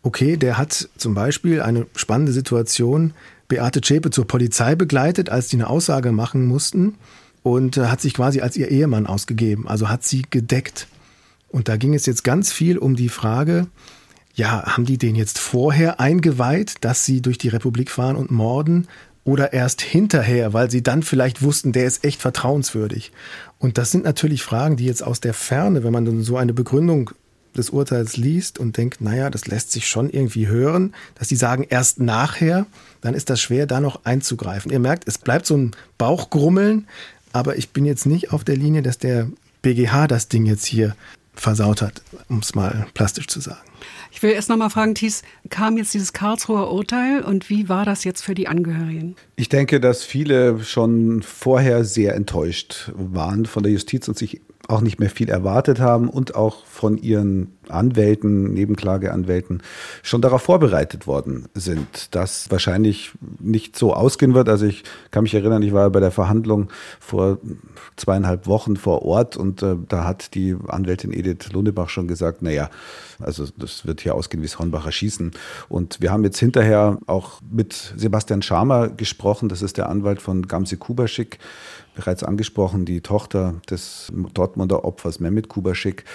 okay, 0.04 0.38
der 0.38 0.58
hat 0.58 0.90
zum 0.98 1.14
Beispiel 1.14 1.62
eine 1.62 1.88
spannende 1.96 2.32
Situation, 2.32 3.14
Beate 3.48 3.82
Zschäpe 3.82 4.12
zur 4.12 4.28
Polizei 4.28 4.76
begleitet, 4.76 5.30
als 5.30 5.48
die 5.48 5.58
eine 5.58 5.70
Aussage 5.70 6.12
machen 6.12 6.46
mussten 6.46 6.96
und 7.42 7.78
äh, 7.78 7.88
hat 7.88 8.02
sich 8.02 8.14
quasi 8.14 8.42
als 8.42 8.56
ihr 8.56 8.70
Ehemann 8.70 9.08
ausgegeben, 9.08 9.68
also 9.68 9.90
hat 9.90 10.04
sie 10.04 10.24
gedeckt. 10.30 10.88
Und 11.50 11.68
da 11.68 11.78
ging 11.78 11.94
es 11.94 12.06
jetzt 12.06 12.24
ganz 12.24 12.52
viel 12.52 12.78
um 12.78 12.96
die 12.96 13.10
Frage, 13.10 13.68
ja, 14.36 14.64
haben 14.64 14.86
die 14.86 14.98
den 14.98 15.16
jetzt 15.16 15.40
vorher 15.40 16.00
eingeweiht, 16.00 16.76
dass 16.82 17.06
sie 17.06 17.22
durch 17.22 17.38
die 17.38 17.50
Republik 17.50 17.92
fahren 17.92 18.16
und 18.16 18.32
morden? 18.32 18.88
oder 19.26 19.54
erst 19.54 19.82
hinterher, 19.82 20.54
weil 20.54 20.70
sie 20.70 20.84
dann 20.84 21.02
vielleicht 21.02 21.42
wussten, 21.42 21.72
der 21.72 21.86
ist 21.86 22.04
echt 22.04 22.22
vertrauenswürdig. 22.22 23.12
Und 23.58 23.78
das 23.78 23.92
sind 23.92 24.04
natürlich 24.04 24.44
Fragen, 24.44 24.76
die 24.76 24.86
jetzt 24.86 25.04
aus 25.04 25.22
der 25.22 25.34
Ferne, 25.34 25.84
wenn 25.84 25.94
man 25.94 26.06
dann 26.06 26.24
so 26.24 26.36
eine 26.36 26.54
Begründung 26.54 27.12
des 27.58 27.70
Urteils 27.70 28.18
liest 28.18 28.60
und 28.60 28.78
denkt, 28.78 29.02
naja, 29.02 29.30
das 29.30 29.48
lässt 29.48 29.72
sich 29.72 29.88
schon 29.88 30.10
irgendwie 30.10 30.48
hören, 30.48 30.94
dass 31.16 31.28
die 31.28 31.36
sagen, 31.36 31.66
erst 31.70 32.00
nachher, 32.00 32.66
dann 33.02 33.14
ist 33.14 33.30
das 33.30 33.42
schwer, 33.42 33.66
da 33.66 33.80
noch 33.80 34.06
einzugreifen. 34.06 34.72
Ihr 34.72 34.80
merkt, 34.80 35.08
es 35.08 35.18
bleibt 35.18 35.46
so 35.46 35.56
ein 35.56 35.72
Bauchgrummeln, 35.98 36.88
aber 37.32 37.58
ich 37.58 37.70
bin 37.70 37.86
jetzt 37.86 38.06
nicht 38.06 38.32
auf 38.32 38.44
der 38.44 38.58
Linie, 38.58 38.82
dass 38.82 38.98
der 38.98 39.30
BGH 39.62 40.08
das 40.08 40.28
Ding 40.28 40.46
jetzt 40.46 40.66
hier 40.66 40.96
versaut 41.36 41.82
hat, 41.82 42.02
um 42.30 42.40
es 42.40 42.54
mal 42.54 42.88
plastisch 42.94 43.28
zu 43.28 43.40
sagen. 43.40 43.62
Ich 44.12 44.22
will 44.22 44.32
erst 44.32 44.50
noch 44.50 44.58
mal 44.58 44.70
fragen, 44.70 44.94
Thies, 44.94 45.24
kam 45.50 45.78
jetzt 45.78 45.94
dieses 45.94 46.14
Karlsruher 46.14 46.72
Urteil 46.72 47.22
und 47.22 47.50
wie 47.50 47.68
war 47.68 47.86
das 47.86 48.04
jetzt 48.04 48.22
für 48.22 48.36
die 48.36 48.48
Angehörigen? 48.48 49.16
Ich 49.36 49.50
denke, 49.50 49.80
dass 49.80 50.04
viele 50.04 50.64
schon 50.64 51.24
vorher 51.24 51.84
sehr 51.84 52.16
enttäuscht 52.16 52.92
waren 52.96 53.46
von 53.46 53.64
der 53.64 53.72
Justiz 53.72 54.08
und 54.08 54.18
sich 54.18 54.42
auch 54.68 54.82
nicht 54.82 55.00
mehr 55.00 55.10
viel 55.10 55.30
erwartet 55.30 55.80
haben 55.80 56.10
und 56.10 56.36
auch 56.36 56.66
von 56.66 56.98
ihren 56.98 57.58
Anwälten, 57.70 58.54
Nebenklageanwälten 58.54 59.62
schon 60.02 60.22
darauf 60.22 60.42
vorbereitet 60.42 61.08
worden 61.08 61.48
sind, 61.54 62.16
dass 62.16 62.52
wahrscheinlich 62.52 63.12
nicht 63.40 63.78
so 63.78 63.94
ausgehen 63.94 64.34
wird. 64.34 64.50
Also 64.50 64.66
ich 64.66 64.84
kann 65.12 65.24
mich 65.24 65.34
erinnern, 65.34 65.64
ich 65.64 65.74
war 65.74 65.90
bei 65.90 66.00
der 66.00 66.12
Verhandlung 66.12 66.70
vor 67.00 67.40
zweieinhalb 67.96 68.48
Wochen 68.48 68.76
vor 68.76 69.04
Ort 69.04 69.38
und 69.38 69.62
äh, 69.62 69.76
da 69.88 70.06
hat 70.06 70.36
die 70.36 70.56
Anwältin 70.68 71.14
Edith 71.14 71.52
Lundebach 71.52 71.90
schon 71.90 72.08
gesagt, 72.08 72.42
naja, 72.42 72.70
also 73.20 73.46
das 73.58 73.86
wird 73.86 74.02
hier 74.02 74.16
ausgehen 74.16 74.42
wie 74.42 74.48
das 74.48 74.60
Hornbacher 74.60 74.92
Schießen. 74.92 75.32
Und 75.70 76.02
wir 76.02 76.12
haben 76.12 76.24
jetzt 76.24 76.40
hinterher 76.40 76.98
auch 77.08 77.42
mit 77.50 77.94
Sebastian 77.96 78.42
Schamer 78.42 78.90
gesprochen, 78.90 79.50
das 79.50 79.62
ist 79.62 79.78
der 79.78 79.90
Anwalt 79.90 80.22
von 80.22 80.48
Gamse 80.48 80.78
Kubaschik, 80.78 81.40
bereits 81.96 82.24
angesprochen, 82.24 82.86
die 82.86 83.02
Tochter 83.02 83.56
des 83.70 84.12
Dortmunder 84.34 84.86
Opfers 84.86 85.20
Mehmet 85.20 85.48
Kubaschik. 85.48 86.06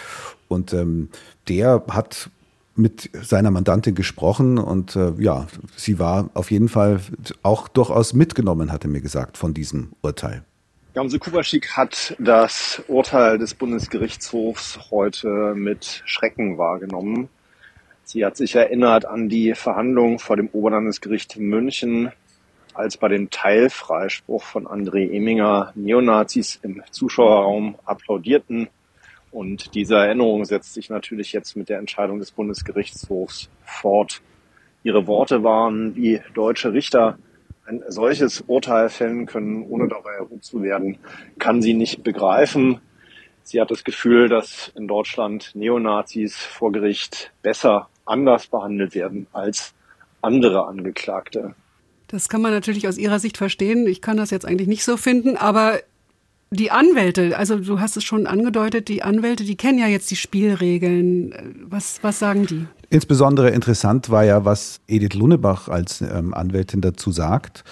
Und 0.49 0.73
ähm, 0.73 1.11
der 1.49 1.85
hat 1.89 2.31
mit 2.75 3.11
seiner 3.13 3.51
Mandantin 3.51 3.95
gesprochen 3.95 4.57
und 4.57 4.97
äh, 4.97 5.13
ja, 5.19 5.47
sie 5.77 5.99
war 5.99 6.31
auf 6.35 6.51
jeden 6.51 6.69
Fall 6.69 7.01
auch 7.43 7.69
durchaus 7.69 8.13
mitgenommen, 8.13 8.73
hatte 8.73 8.89
mir 8.89 9.01
gesagt, 9.01 9.37
von 9.37 9.53
diesem 9.53 9.91
Urteil. 10.01 10.45
Gamse 10.95 11.19
Kubaschik 11.19 11.77
hat 11.77 12.17
das 12.19 12.83
Urteil 12.89 13.39
des 13.39 13.55
Bundesgerichtshofs 13.55 14.91
heute 14.91 15.55
mit 15.55 16.03
Schrecken 16.07 16.57
wahrgenommen. 16.57 17.29
Sie 18.05 18.25
hat 18.25 18.37
sich 18.37 18.55
erinnert 18.55 19.05
an 19.05 19.29
die 19.29 19.55
Verhandlungen 19.55 20.19
vor 20.19 20.37
dem 20.37 20.49
Oberlandesgericht 20.49 21.37
München, 21.37 22.11
als 22.73 22.97
bei 22.97 23.09
dem 23.09 23.29
Teilfreispruch 23.29 24.43
von 24.43 24.67
André 24.67 25.13
Eminger 25.13 25.73
Neonazis 25.75 26.59
im 26.63 26.83
Zuschauerraum 26.91 27.75
applaudierten. 27.85 28.69
Und 29.31 29.75
diese 29.75 29.97
Erinnerung 29.97 30.45
setzt 30.45 30.75
sich 30.75 30.91
natürlich 30.91 31.33
jetzt 31.33 31.57
mit 31.57 31.69
der 31.69 31.79
Entscheidung 31.79 32.19
des 32.19 32.31
Bundesgerichtshofs 32.31 33.51
fort. 33.65 34.23
Ihre 34.83 35.07
Worte 35.07 35.45
waren, 35.45 35.95
wie 35.97 36.21
deutsche 36.35 36.73
Richter 36.73 37.19
ein 37.67 37.83
solches 37.89 38.43
Urteil 38.47 38.89
fällen 38.89 39.27
können, 39.27 39.63
ohne 39.69 39.89
dabei 39.89 40.15
erhoben 40.15 40.41
zu 40.41 40.63
werden, 40.63 40.99
kann 41.39 41.61
sie 41.61 41.75
nicht 41.75 42.03
begreifen. 42.03 42.81
Sie 43.43 43.61
hat 43.61 43.71
das 43.71 43.85
Gefühl, 43.85 44.29
dass 44.29 44.73
in 44.75 44.89
Deutschland 44.89 45.53
Neonazis 45.55 46.37
vor 46.37 46.73
Gericht 46.73 47.33
besser 47.43 47.89
anders 48.07 48.47
behandelt 48.47 48.95
werden 48.95 49.27
als 49.33 49.75
andere 50.23 50.67
Angeklagte. 50.67 51.55
Das 52.09 52.31
kann 52.31 52.41
man 52.41 52.53
natürlich 52.53 52.89
aus 52.89 52.97
Ihrer 52.97 53.19
Sicht 53.19 53.37
verstehen. 53.37 53.87
Ich 53.87 54.01
kann 54.01 54.17
das 54.17 54.31
jetzt 54.31 54.47
eigentlich 54.47 54.69
nicht 54.69 54.85
so 54.85 54.97
finden, 54.97 55.37
aber 55.37 55.79
die 56.51 56.71
Anwälte, 56.71 57.37
also 57.37 57.59
du 57.59 57.81
hast 57.81 57.97
es 57.97 58.05
schon 58.05 58.27
angedeutet, 58.27 58.89
die 58.89 59.03
Anwälte, 59.03 59.45
die 59.45 59.57
kennen 59.57 59.79
ja 59.79 59.87
jetzt 59.87 60.11
die 60.11 60.17
Spielregeln. 60.17 61.35
Was, 61.69 61.99
was 62.03 62.19
sagen 62.19 62.47
die? 62.47 62.67
Insbesondere 62.91 63.51
interessant 63.51 64.09
war 64.09 64.25
ja, 64.25 64.45
was 64.45 64.81
Edith 64.89 65.15
Lunnebach 65.15 65.69
als 65.69 66.01
ähm, 66.01 66.33
Anwältin 66.33 66.81
dazu 66.81 67.13
sagt. 67.13 67.65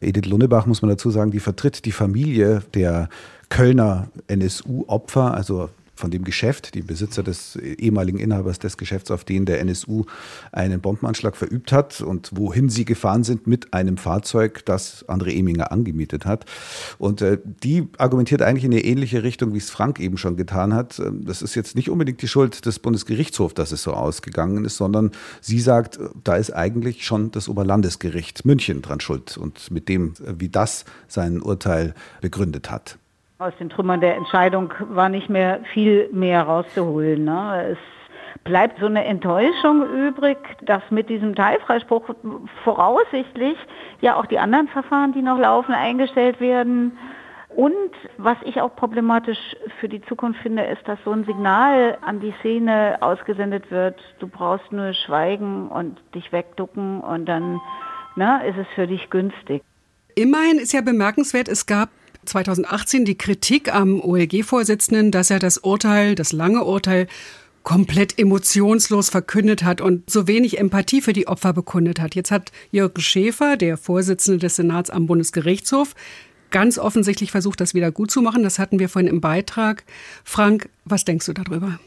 Edith 0.00 0.26
Lunnebach, 0.26 0.66
muss 0.66 0.82
man 0.82 0.88
dazu 0.88 1.10
sagen, 1.10 1.30
die 1.30 1.40
vertritt 1.40 1.84
die 1.84 1.92
Familie 1.92 2.62
der 2.74 3.08
Kölner 3.50 4.08
NSU-Opfer, 4.26 5.32
also 5.32 5.70
von 5.94 6.10
dem 6.10 6.24
Geschäft, 6.24 6.74
die 6.74 6.82
Besitzer 6.82 7.22
des 7.22 7.56
ehemaligen 7.56 8.18
Inhabers 8.18 8.58
des 8.58 8.76
Geschäfts, 8.76 9.10
auf 9.10 9.24
den 9.24 9.46
der 9.46 9.60
NSU 9.60 10.04
einen 10.52 10.80
Bombenanschlag 10.80 11.36
verübt 11.36 11.72
hat 11.72 12.00
und 12.00 12.30
wohin 12.34 12.68
sie 12.68 12.84
gefahren 12.84 13.24
sind 13.24 13.46
mit 13.46 13.72
einem 13.72 13.96
Fahrzeug, 13.96 14.64
das 14.64 15.06
André 15.08 15.38
Eminger 15.38 15.72
angemietet 15.72 16.26
hat. 16.26 16.44
Und 16.98 17.22
äh, 17.22 17.38
die 17.44 17.88
argumentiert 17.98 18.42
eigentlich 18.42 18.64
in 18.64 18.72
eine 18.72 18.84
ähnliche 18.84 19.22
Richtung, 19.22 19.54
wie 19.54 19.58
es 19.58 19.70
Frank 19.70 20.00
eben 20.00 20.18
schon 20.18 20.36
getan 20.36 20.74
hat. 20.74 21.00
Das 21.12 21.42
ist 21.42 21.54
jetzt 21.54 21.76
nicht 21.76 21.90
unbedingt 21.90 22.22
die 22.22 22.28
Schuld 22.28 22.66
des 22.66 22.78
Bundesgerichtshofs, 22.78 23.54
dass 23.54 23.72
es 23.72 23.82
so 23.82 23.92
ausgegangen 23.92 24.64
ist, 24.64 24.76
sondern 24.76 25.12
sie 25.40 25.60
sagt, 25.60 25.98
da 26.22 26.36
ist 26.36 26.52
eigentlich 26.52 27.04
schon 27.04 27.30
das 27.30 27.48
Oberlandesgericht 27.48 28.44
München 28.44 28.82
dran 28.82 29.00
schuld 29.00 29.36
und 29.36 29.70
mit 29.70 29.88
dem, 29.88 30.14
wie 30.18 30.48
das 30.48 30.84
sein 31.08 31.40
Urteil 31.40 31.94
begründet 32.20 32.70
hat 32.70 32.98
aus 33.44 33.52
den 33.58 33.68
Trümmern 33.68 34.00
der 34.00 34.16
Entscheidung 34.16 34.72
war 34.78 35.08
nicht 35.08 35.28
mehr 35.28 35.60
viel 35.72 36.08
mehr 36.12 36.42
rauszuholen. 36.42 37.24
Ne? 37.24 37.72
Es 37.72 37.78
bleibt 38.42 38.80
so 38.80 38.86
eine 38.86 39.04
Enttäuschung 39.04 39.86
übrig, 39.86 40.38
dass 40.62 40.82
mit 40.90 41.08
diesem 41.08 41.34
Teilfreispruch 41.34 42.04
voraussichtlich 42.64 43.56
ja 44.00 44.16
auch 44.16 44.26
die 44.26 44.38
anderen 44.38 44.68
Verfahren, 44.68 45.12
die 45.12 45.22
noch 45.22 45.38
laufen, 45.38 45.72
eingestellt 45.72 46.40
werden. 46.40 46.96
Und 47.50 47.90
was 48.18 48.36
ich 48.44 48.60
auch 48.60 48.74
problematisch 48.74 49.38
für 49.78 49.88
die 49.88 50.02
Zukunft 50.02 50.40
finde, 50.40 50.64
ist, 50.64 50.86
dass 50.88 50.98
so 51.04 51.12
ein 51.12 51.24
Signal 51.24 51.98
an 52.00 52.20
die 52.20 52.34
Szene 52.40 52.96
ausgesendet 53.00 53.70
wird, 53.70 54.00
du 54.18 54.26
brauchst 54.26 54.72
nur 54.72 54.92
schweigen 54.94 55.68
und 55.68 56.00
dich 56.14 56.32
wegducken 56.32 57.00
und 57.00 57.26
dann 57.26 57.60
ne, 58.16 58.40
ist 58.48 58.56
es 58.58 58.66
für 58.74 58.86
dich 58.86 59.08
günstig. 59.10 59.62
Immerhin 60.16 60.58
ist 60.58 60.72
ja 60.72 60.80
bemerkenswert, 60.80 61.48
es 61.48 61.66
gab 61.66 61.90
2018 62.24 63.04
die 63.04 63.18
Kritik 63.18 63.74
am 63.74 64.00
OLG-Vorsitzenden, 64.00 65.10
dass 65.10 65.30
er 65.30 65.38
das 65.38 65.58
Urteil, 65.58 66.14
das 66.14 66.32
lange 66.32 66.64
Urteil, 66.64 67.06
komplett 67.62 68.18
emotionslos 68.18 69.08
verkündet 69.08 69.64
hat 69.64 69.80
und 69.80 70.08
so 70.08 70.26
wenig 70.26 70.58
Empathie 70.58 71.00
für 71.00 71.14
die 71.14 71.26
Opfer 71.26 71.52
bekundet 71.52 71.98
hat. 71.98 72.14
Jetzt 72.14 72.30
hat 72.30 72.52
Jürgen 72.70 73.00
Schäfer, 73.00 73.56
der 73.56 73.76
Vorsitzende 73.76 74.38
des 74.38 74.56
Senats 74.56 74.90
am 74.90 75.06
Bundesgerichtshof, 75.06 75.94
ganz 76.50 76.78
offensichtlich 76.78 77.30
versucht, 77.30 77.60
das 77.60 77.74
wieder 77.74 77.90
gut 77.90 78.10
zu 78.10 78.20
machen. 78.20 78.42
Das 78.42 78.58
hatten 78.58 78.78
wir 78.78 78.88
vorhin 78.88 79.10
im 79.10 79.20
Beitrag. 79.20 79.84
Frank, 80.24 80.68
was 80.84 81.04
denkst 81.04 81.26
du 81.26 81.32
darüber? 81.32 81.80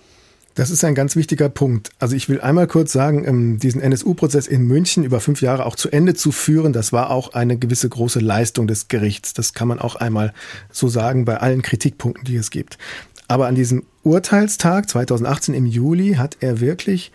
Das 0.57 0.71
ist 0.71 0.83
ein 0.83 0.95
ganz 0.95 1.15
wichtiger 1.15 1.49
Punkt. 1.49 1.91
Also 1.99 2.15
ich 2.15 2.29
will 2.29 2.41
einmal 2.41 2.65
kurz 2.65 2.91
sagen, 2.91 3.25
ähm, 3.27 3.59
diesen 3.59 3.79
NSU-Prozess 3.79 4.47
in 4.47 4.63
München 4.63 5.03
über 5.03 5.19
fünf 5.19 5.39
Jahre 5.43 5.67
auch 5.67 5.75
zu 5.75 5.91
Ende 5.91 6.15
zu 6.15 6.31
führen, 6.31 6.73
das 6.73 6.91
war 6.91 7.11
auch 7.11 7.33
eine 7.33 7.59
gewisse 7.59 7.87
große 7.87 8.19
Leistung 8.19 8.65
des 8.65 8.87
Gerichts. 8.87 9.35
Das 9.35 9.53
kann 9.53 9.67
man 9.67 9.77
auch 9.77 9.95
einmal 9.97 10.33
so 10.71 10.87
sagen 10.87 11.25
bei 11.25 11.37
allen 11.37 11.61
Kritikpunkten, 11.61 12.25
die 12.25 12.37
es 12.37 12.49
gibt. 12.49 12.79
Aber 13.27 13.45
an 13.45 13.53
diesem 13.53 13.83
Urteilstag 14.01 14.89
2018 14.89 15.53
im 15.53 15.67
Juli 15.67 16.15
hat 16.15 16.37
er 16.39 16.59
wirklich 16.59 17.11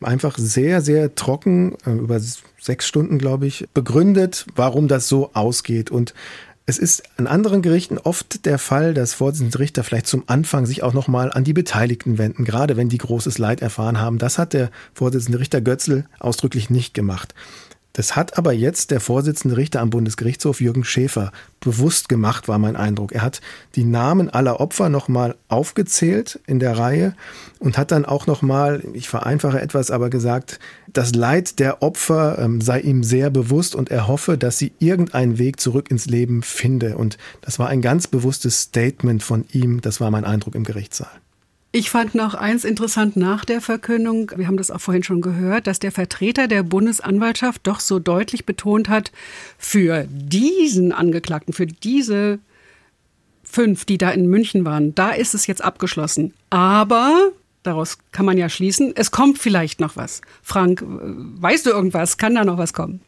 einfach 0.00 0.36
sehr, 0.36 0.80
sehr 0.80 1.14
trocken, 1.14 1.76
äh, 1.86 1.92
über 1.92 2.20
sechs 2.58 2.88
Stunden, 2.88 3.18
glaube 3.18 3.46
ich, 3.46 3.68
begründet, 3.72 4.46
warum 4.56 4.88
das 4.88 5.06
so 5.06 5.30
ausgeht. 5.32 5.92
Und 5.92 6.12
es 6.70 6.78
ist 6.78 7.02
an 7.16 7.26
anderen 7.26 7.62
Gerichten 7.62 7.98
oft 7.98 8.46
der 8.46 8.56
Fall, 8.56 8.94
dass 8.94 9.12
Vorsitzende 9.12 9.58
Richter 9.58 9.82
vielleicht 9.82 10.06
zum 10.06 10.22
Anfang 10.28 10.66
sich 10.66 10.84
auch 10.84 10.92
nochmal 10.92 11.32
an 11.32 11.42
die 11.42 11.52
Beteiligten 11.52 12.16
wenden, 12.16 12.44
gerade 12.44 12.76
wenn 12.76 12.88
die 12.88 12.98
großes 12.98 13.38
Leid 13.38 13.60
erfahren 13.60 13.98
haben. 13.98 14.18
Das 14.18 14.38
hat 14.38 14.52
der 14.52 14.70
Vorsitzende 14.94 15.40
Richter 15.40 15.60
Götzl 15.60 16.04
ausdrücklich 16.20 16.70
nicht 16.70 16.94
gemacht. 16.94 17.34
Das 17.92 18.14
hat 18.14 18.38
aber 18.38 18.52
jetzt 18.52 18.92
der 18.92 19.00
Vorsitzende 19.00 19.56
Richter 19.56 19.80
am 19.80 19.90
Bundesgerichtshof 19.90 20.60
Jürgen 20.60 20.84
Schäfer 20.84 21.32
bewusst 21.58 22.08
gemacht, 22.08 22.46
war 22.46 22.58
mein 22.58 22.76
Eindruck. 22.76 23.12
Er 23.12 23.22
hat 23.22 23.40
die 23.74 23.84
Namen 23.84 24.30
aller 24.30 24.60
Opfer 24.60 24.88
nochmal 24.88 25.34
aufgezählt 25.48 26.38
in 26.46 26.60
der 26.60 26.78
Reihe 26.78 27.14
und 27.58 27.76
hat 27.76 27.90
dann 27.90 28.04
auch 28.04 28.26
nochmal, 28.26 28.82
ich 28.92 29.08
vereinfache 29.08 29.60
etwas, 29.60 29.90
aber 29.90 30.08
gesagt, 30.08 30.60
das 30.92 31.14
Leid 31.14 31.58
der 31.58 31.82
Opfer 31.82 32.38
ähm, 32.38 32.60
sei 32.60 32.80
ihm 32.80 33.02
sehr 33.02 33.30
bewusst 33.30 33.74
und 33.74 33.90
er 33.90 34.06
hoffe, 34.06 34.38
dass 34.38 34.58
sie 34.58 34.72
irgendeinen 34.78 35.38
Weg 35.38 35.60
zurück 35.60 35.90
ins 35.90 36.06
Leben 36.06 36.42
finde. 36.42 36.96
Und 36.96 37.18
das 37.40 37.58
war 37.58 37.68
ein 37.68 37.82
ganz 37.82 38.06
bewusstes 38.06 38.62
Statement 38.62 39.22
von 39.22 39.44
ihm. 39.52 39.80
Das 39.80 40.00
war 40.00 40.10
mein 40.10 40.24
Eindruck 40.24 40.54
im 40.54 40.64
Gerichtssaal. 40.64 41.10
Ich 41.72 41.88
fand 41.88 42.16
noch 42.16 42.34
eins 42.34 42.64
interessant 42.64 43.16
nach 43.16 43.44
der 43.44 43.60
Verkündung, 43.60 44.32
wir 44.34 44.48
haben 44.48 44.56
das 44.56 44.72
auch 44.72 44.80
vorhin 44.80 45.04
schon 45.04 45.20
gehört, 45.20 45.68
dass 45.68 45.78
der 45.78 45.92
Vertreter 45.92 46.48
der 46.48 46.64
Bundesanwaltschaft 46.64 47.64
doch 47.64 47.78
so 47.78 48.00
deutlich 48.00 48.44
betont 48.44 48.88
hat, 48.88 49.12
für 49.56 50.04
diesen 50.10 50.90
Angeklagten, 50.90 51.52
für 51.52 51.66
diese 51.66 52.40
fünf, 53.44 53.84
die 53.84 53.98
da 53.98 54.10
in 54.10 54.26
München 54.26 54.64
waren, 54.64 54.96
da 54.96 55.10
ist 55.10 55.34
es 55.34 55.46
jetzt 55.46 55.62
abgeschlossen. 55.62 56.34
Aber 56.50 57.30
daraus 57.62 57.98
kann 58.10 58.26
man 58.26 58.36
ja 58.36 58.48
schließen, 58.48 58.92
es 58.96 59.12
kommt 59.12 59.38
vielleicht 59.38 59.78
noch 59.78 59.96
was. 59.96 60.22
Frank, 60.42 60.82
weißt 60.84 61.66
du 61.66 61.70
irgendwas? 61.70 62.16
Kann 62.16 62.34
da 62.34 62.44
noch 62.44 62.58
was 62.58 62.72
kommen? 62.72 63.00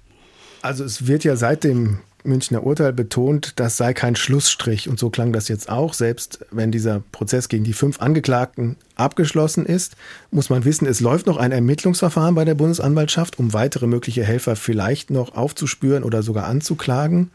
Also 0.62 0.84
es 0.84 1.08
wird 1.08 1.24
ja 1.24 1.34
seit 1.34 1.64
dem 1.64 1.98
Münchner 2.24 2.64
Urteil 2.64 2.92
betont, 2.92 3.54
das 3.56 3.76
sei 3.76 3.94
kein 3.94 4.16
Schlussstrich. 4.16 4.88
Und 4.88 4.98
so 4.98 5.10
klang 5.10 5.32
das 5.32 5.48
jetzt 5.48 5.68
auch. 5.68 5.94
Selbst 5.94 6.44
wenn 6.50 6.70
dieser 6.70 7.02
Prozess 7.12 7.48
gegen 7.48 7.64
die 7.64 7.72
fünf 7.72 8.00
Angeklagten 8.00 8.76
abgeschlossen 8.96 9.66
ist, 9.66 9.96
muss 10.30 10.50
man 10.50 10.64
wissen, 10.64 10.86
es 10.86 11.00
läuft 11.00 11.26
noch 11.26 11.36
ein 11.36 11.52
Ermittlungsverfahren 11.52 12.34
bei 12.34 12.44
der 12.44 12.54
Bundesanwaltschaft, 12.54 13.38
um 13.38 13.52
weitere 13.52 13.86
mögliche 13.86 14.24
Helfer 14.24 14.56
vielleicht 14.56 15.10
noch 15.10 15.34
aufzuspüren 15.34 16.04
oder 16.04 16.22
sogar 16.22 16.46
anzuklagen. 16.46 17.30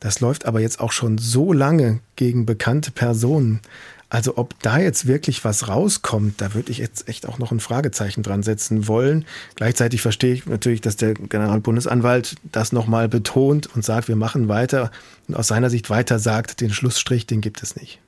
Das 0.00 0.20
läuft 0.20 0.44
aber 0.46 0.60
jetzt 0.60 0.80
auch 0.80 0.92
schon 0.92 1.18
so 1.18 1.52
lange 1.52 2.00
gegen 2.16 2.44
bekannte 2.44 2.90
Personen. 2.90 3.60
Also 4.08 4.36
ob 4.36 4.60
da 4.60 4.78
jetzt 4.78 5.06
wirklich 5.06 5.44
was 5.44 5.68
rauskommt, 5.68 6.40
da 6.40 6.54
würde 6.54 6.70
ich 6.70 6.78
jetzt 6.78 7.08
echt 7.08 7.26
auch 7.26 7.38
noch 7.38 7.52
ein 7.52 7.60
Fragezeichen 7.60 8.22
dran 8.22 8.42
setzen 8.42 8.86
wollen. 8.86 9.24
Gleichzeitig 9.54 10.02
verstehe 10.02 10.34
ich 10.34 10.46
natürlich, 10.46 10.80
dass 10.80 10.96
der 10.96 11.14
Generalbundesanwalt 11.14 12.36
das 12.52 12.72
nochmal 12.72 13.08
betont 13.08 13.74
und 13.74 13.84
sagt, 13.84 14.08
wir 14.08 14.16
machen 14.16 14.48
weiter 14.48 14.90
und 15.26 15.36
aus 15.36 15.48
seiner 15.48 15.70
Sicht 15.70 15.90
weiter 15.90 16.18
sagt, 16.18 16.60
den 16.60 16.70
Schlussstrich, 16.70 17.26
den 17.26 17.40
gibt 17.40 17.62
es 17.62 17.76
nicht. 17.76 18.00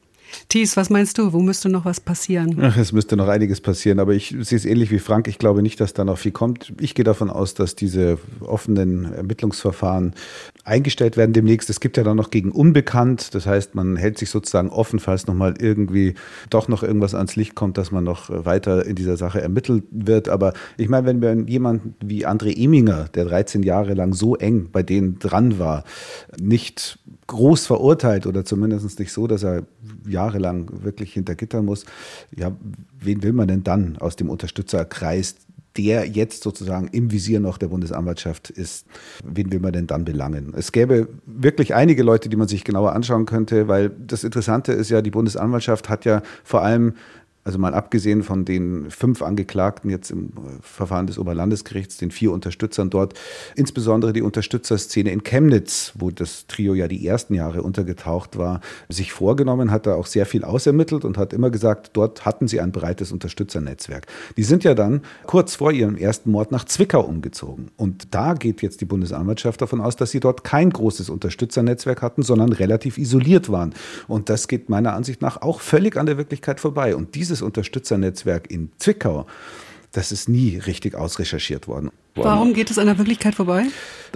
Thies, 0.49 0.77
was 0.77 0.91
meinst 0.91 1.19
du? 1.19 1.33
Wo 1.33 1.41
müsste 1.41 1.69
noch 1.69 1.85
was 1.85 2.01
passieren? 2.01 2.59
Ach, 2.61 2.77
es 2.77 2.93
müsste 2.93 3.17
noch 3.17 3.29
einiges 3.29 3.61
passieren, 3.61 3.99
aber 3.99 4.15
ich 4.15 4.35
sehe 4.41 4.59
es 4.59 4.65
ähnlich 4.65 4.91
wie 4.91 4.99
Frank. 4.99 5.29
Ich 5.29 5.39
glaube 5.39 5.63
nicht, 5.63 5.81
dass 5.81 5.93
da 5.93 6.05
noch 6.05 6.19
viel 6.19 6.33
kommt. 6.33 6.73
Ich 6.81 6.95
gehe 6.95 7.05
davon 7.05 7.31
aus, 7.31 7.55
dass 7.55 7.75
diese 7.75 8.19
offenen 8.41 9.13
Ermittlungsverfahren 9.13 10.15
eingestellt 10.65 11.17
werden 11.17 11.33
demnächst. 11.33 11.71
Es 11.71 11.81
gibt 11.81 11.97
ja 11.97 12.05
dann 12.05 12.17
noch 12.17 12.31
gegen 12.31 12.53
Unbekannt. 12.53 13.35
Das 13.35 13.47
heißt, 13.47 13.75
man 13.75 13.97
hält 13.97 14.19
sich 14.19 14.31
sozusagen 14.31 14.71
offen, 14.71 14.99
falls 14.99 15.27
nochmal 15.27 15.55
irgendwie 15.61 16.15
doch 16.51 16.69
noch 16.69 16.83
irgendwas 16.83 17.15
ans 17.15 17.37
Licht 17.37 17.55
kommt, 17.55 17.79
dass 17.79 17.91
man 17.91 18.05
noch 18.05 18.29
weiter 18.31 18.85
in 18.87 18.95
dieser 18.95 19.17
Sache 19.17 19.41
ermittelt 19.41 19.85
wird. 19.91 20.29
Aber 20.29 20.53
ich 20.77 20.89
meine, 20.89 21.07
wenn 21.07 21.23
wir 21.23 21.35
jemanden 21.49 21.95
wie 22.05 22.27
André 22.27 22.57
Eminger, 22.57 23.09
der 23.15 23.25
13 23.27 23.63
Jahre 23.63 23.95
lang 23.95 24.13
so 24.13 24.37
eng 24.37 24.69
bei 24.73 24.83
denen 24.83 25.19
dran 25.19 25.59
war, 25.59 25.85
nicht 26.41 26.99
groß 27.27 27.67
verurteilt 27.67 28.27
oder 28.27 28.45
zumindest 28.45 28.99
nicht 28.99 29.13
so, 29.13 29.27
dass 29.27 29.43
er 29.43 29.65
jahrelang 30.27 30.69
wirklich 30.83 31.13
hinter 31.13 31.35
Gitter 31.35 31.63
muss, 31.63 31.85
ja, 32.35 32.53
wen 32.99 33.23
will 33.23 33.33
man 33.33 33.49
denn 33.49 33.63
dann 33.63 33.97
aus 33.99 34.17
dem 34.17 34.31
Unterstützerkreis 34.31 35.37
der 35.77 36.07
jetzt 36.07 36.43
sozusagen 36.43 36.89
im 36.89 37.13
Visier 37.13 37.39
noch 37.39 37.59
der 37.59 37.69
Bundesanwaltschaft 37.69 38.49
ist, 38.49 38.87
wen 39.23 39.53
will 39.53 39.61
man 39.61 39.73
denn 39.73 39.87
dann 39.87 40.07
belangen? 40.07 40.55
Es 40.57 40.73
gäbe 40.73 41.09
wirklich 41.27 41.75
einige 41.75 42.03
Leute, 42.03 42.31
die 42.31 42.37
man 42.37 42.49
sich 42.49 42.65
genauer 42.65 42.95
anschauen 42.95 43.27
könnte, 43.27 43.69
weil 43.69 43.91
das 43.91 44.25
Interessante 44.25 44.73
ist 44.73 44.89
ja, 44.89 45.03
die 45.03 45.11
Bundesanwaltschaft 45.11 45.91
hat 45.91 46.07
ja 46.07 46.23
vor 46.45 46.63
allem 46.63 46.95
also 47.47 47.61
mal 47.61 47.75
abgesehen 47.75 48.25
von 48.25 48.45
den 48.45 48.91
fünf 48.91 49.23
Angeklagten 49.23 49.89
jetzt 49.89 50.11
im 50.11 50.33
Verfahren 50.61 51.07
des 51.07 51.17
Oberlandesgerichts, 51.17 51.97
den 51.97 52.11
vier 52.11 52.33
Unterstützern 52.33 52.91
dort, 52.91 53.15
insbesondere 53.55 54.13
die 54.13 54.23
Unterstützerszene 54.23 55.13
in 55.13 55.23
Chemnitz, 55.23 55.93
wo 55.97 56.11
das 56.11 56.49
Trio 56.49 56.75
ja 56.75 56.89
die 56.89 57.07
ersten 57.07 57.35
Jahre 57.35 57.63
untergetaucht 57.63 58.37
war, 58.37 58.61
sich 58.89 59.13
vorgenommen, 59.13 59.71
hat 59.71 59.87
da 59.87 59.95
auch 59.95 60.07
sehr 60.07 60.27
viel 60.27 60.43
ausermittelt 60.43 61.05
und 61.05 61.19
hat 61.19 61.33
immer 61.33 61.51
gesagt, 61.51 61.91
dort 61.93 62.25
hatten 62.25 62.49
sie 62.49 62.61
ein 62.61 62.73
breites 62.73 63.13
Unterstützernetzwerk. 63.13 64.09
Die 64.37 64.43
sind 64.43 64.65
ja 64.65 64.75
dann 64.75 65.03
kurz 65.27 65.55
vor 65.55 65.71
ihrem 65.71 65.97
ersten 65.97 66.33
Mord 66.33 66.51
nach 66.51 66.65
Zwickau 66.65 67.03
umgezogen. 67.03 67.71
Und 67.77 68.13
da 68.13 68.35
geht 68.35 68.61
jetzt 68.61 68.81
die 68.81 68.87
Bundesanwaltschaft 68.87 69.63
davon 69.63 69.81
aus, 69.81 69.95
dass 69.95 70.11
sie 70.11 70.19
dort 70.19 70.43
kein 70.43 70.71
großes 70.71 71.11
Unterstützernetzwerk 71.11 72.03
hatten, 72.03 72.23
sondern 72.23 72.53
relativ 72.53 72.99
isoliert 72.99 73.53
waren. 73.53 73.73
Und 74.09 74.31
das 74.31 74.49
geht 74.49 74.69
meiner 74.69 74.95
Ansicht 74.95 75.23
nach 75.23 75.43
auch 75.43 75.61
völlig 75.61 75.97
an 75.97 76.07
der 76.07 76.19
Wirklichkeit 76.19 76.59
vorbei. 76.59 76.97
Und 76.97 77.15
dieses 77.15 77.36
dieses 77.37 77.43
Unterstützernetzwerk 77.43 78.51
in 78.51 78.73
Zwickau, 78.79 79.27
das 79.93 80.11
ist 80.11 80.29
nie 80.29 80.57
richtig 80.57 80.95
ausrecherchiert 80.95 81.69
worden. 81.69 81.91
Warum 82.25 82.55
geht 82.55 82.71
es 82.71 82.79
an 82.79 82.87
der 82.87 82.99
Wirklichkeit 82.99 83.35
vorbei? 83.35 83.67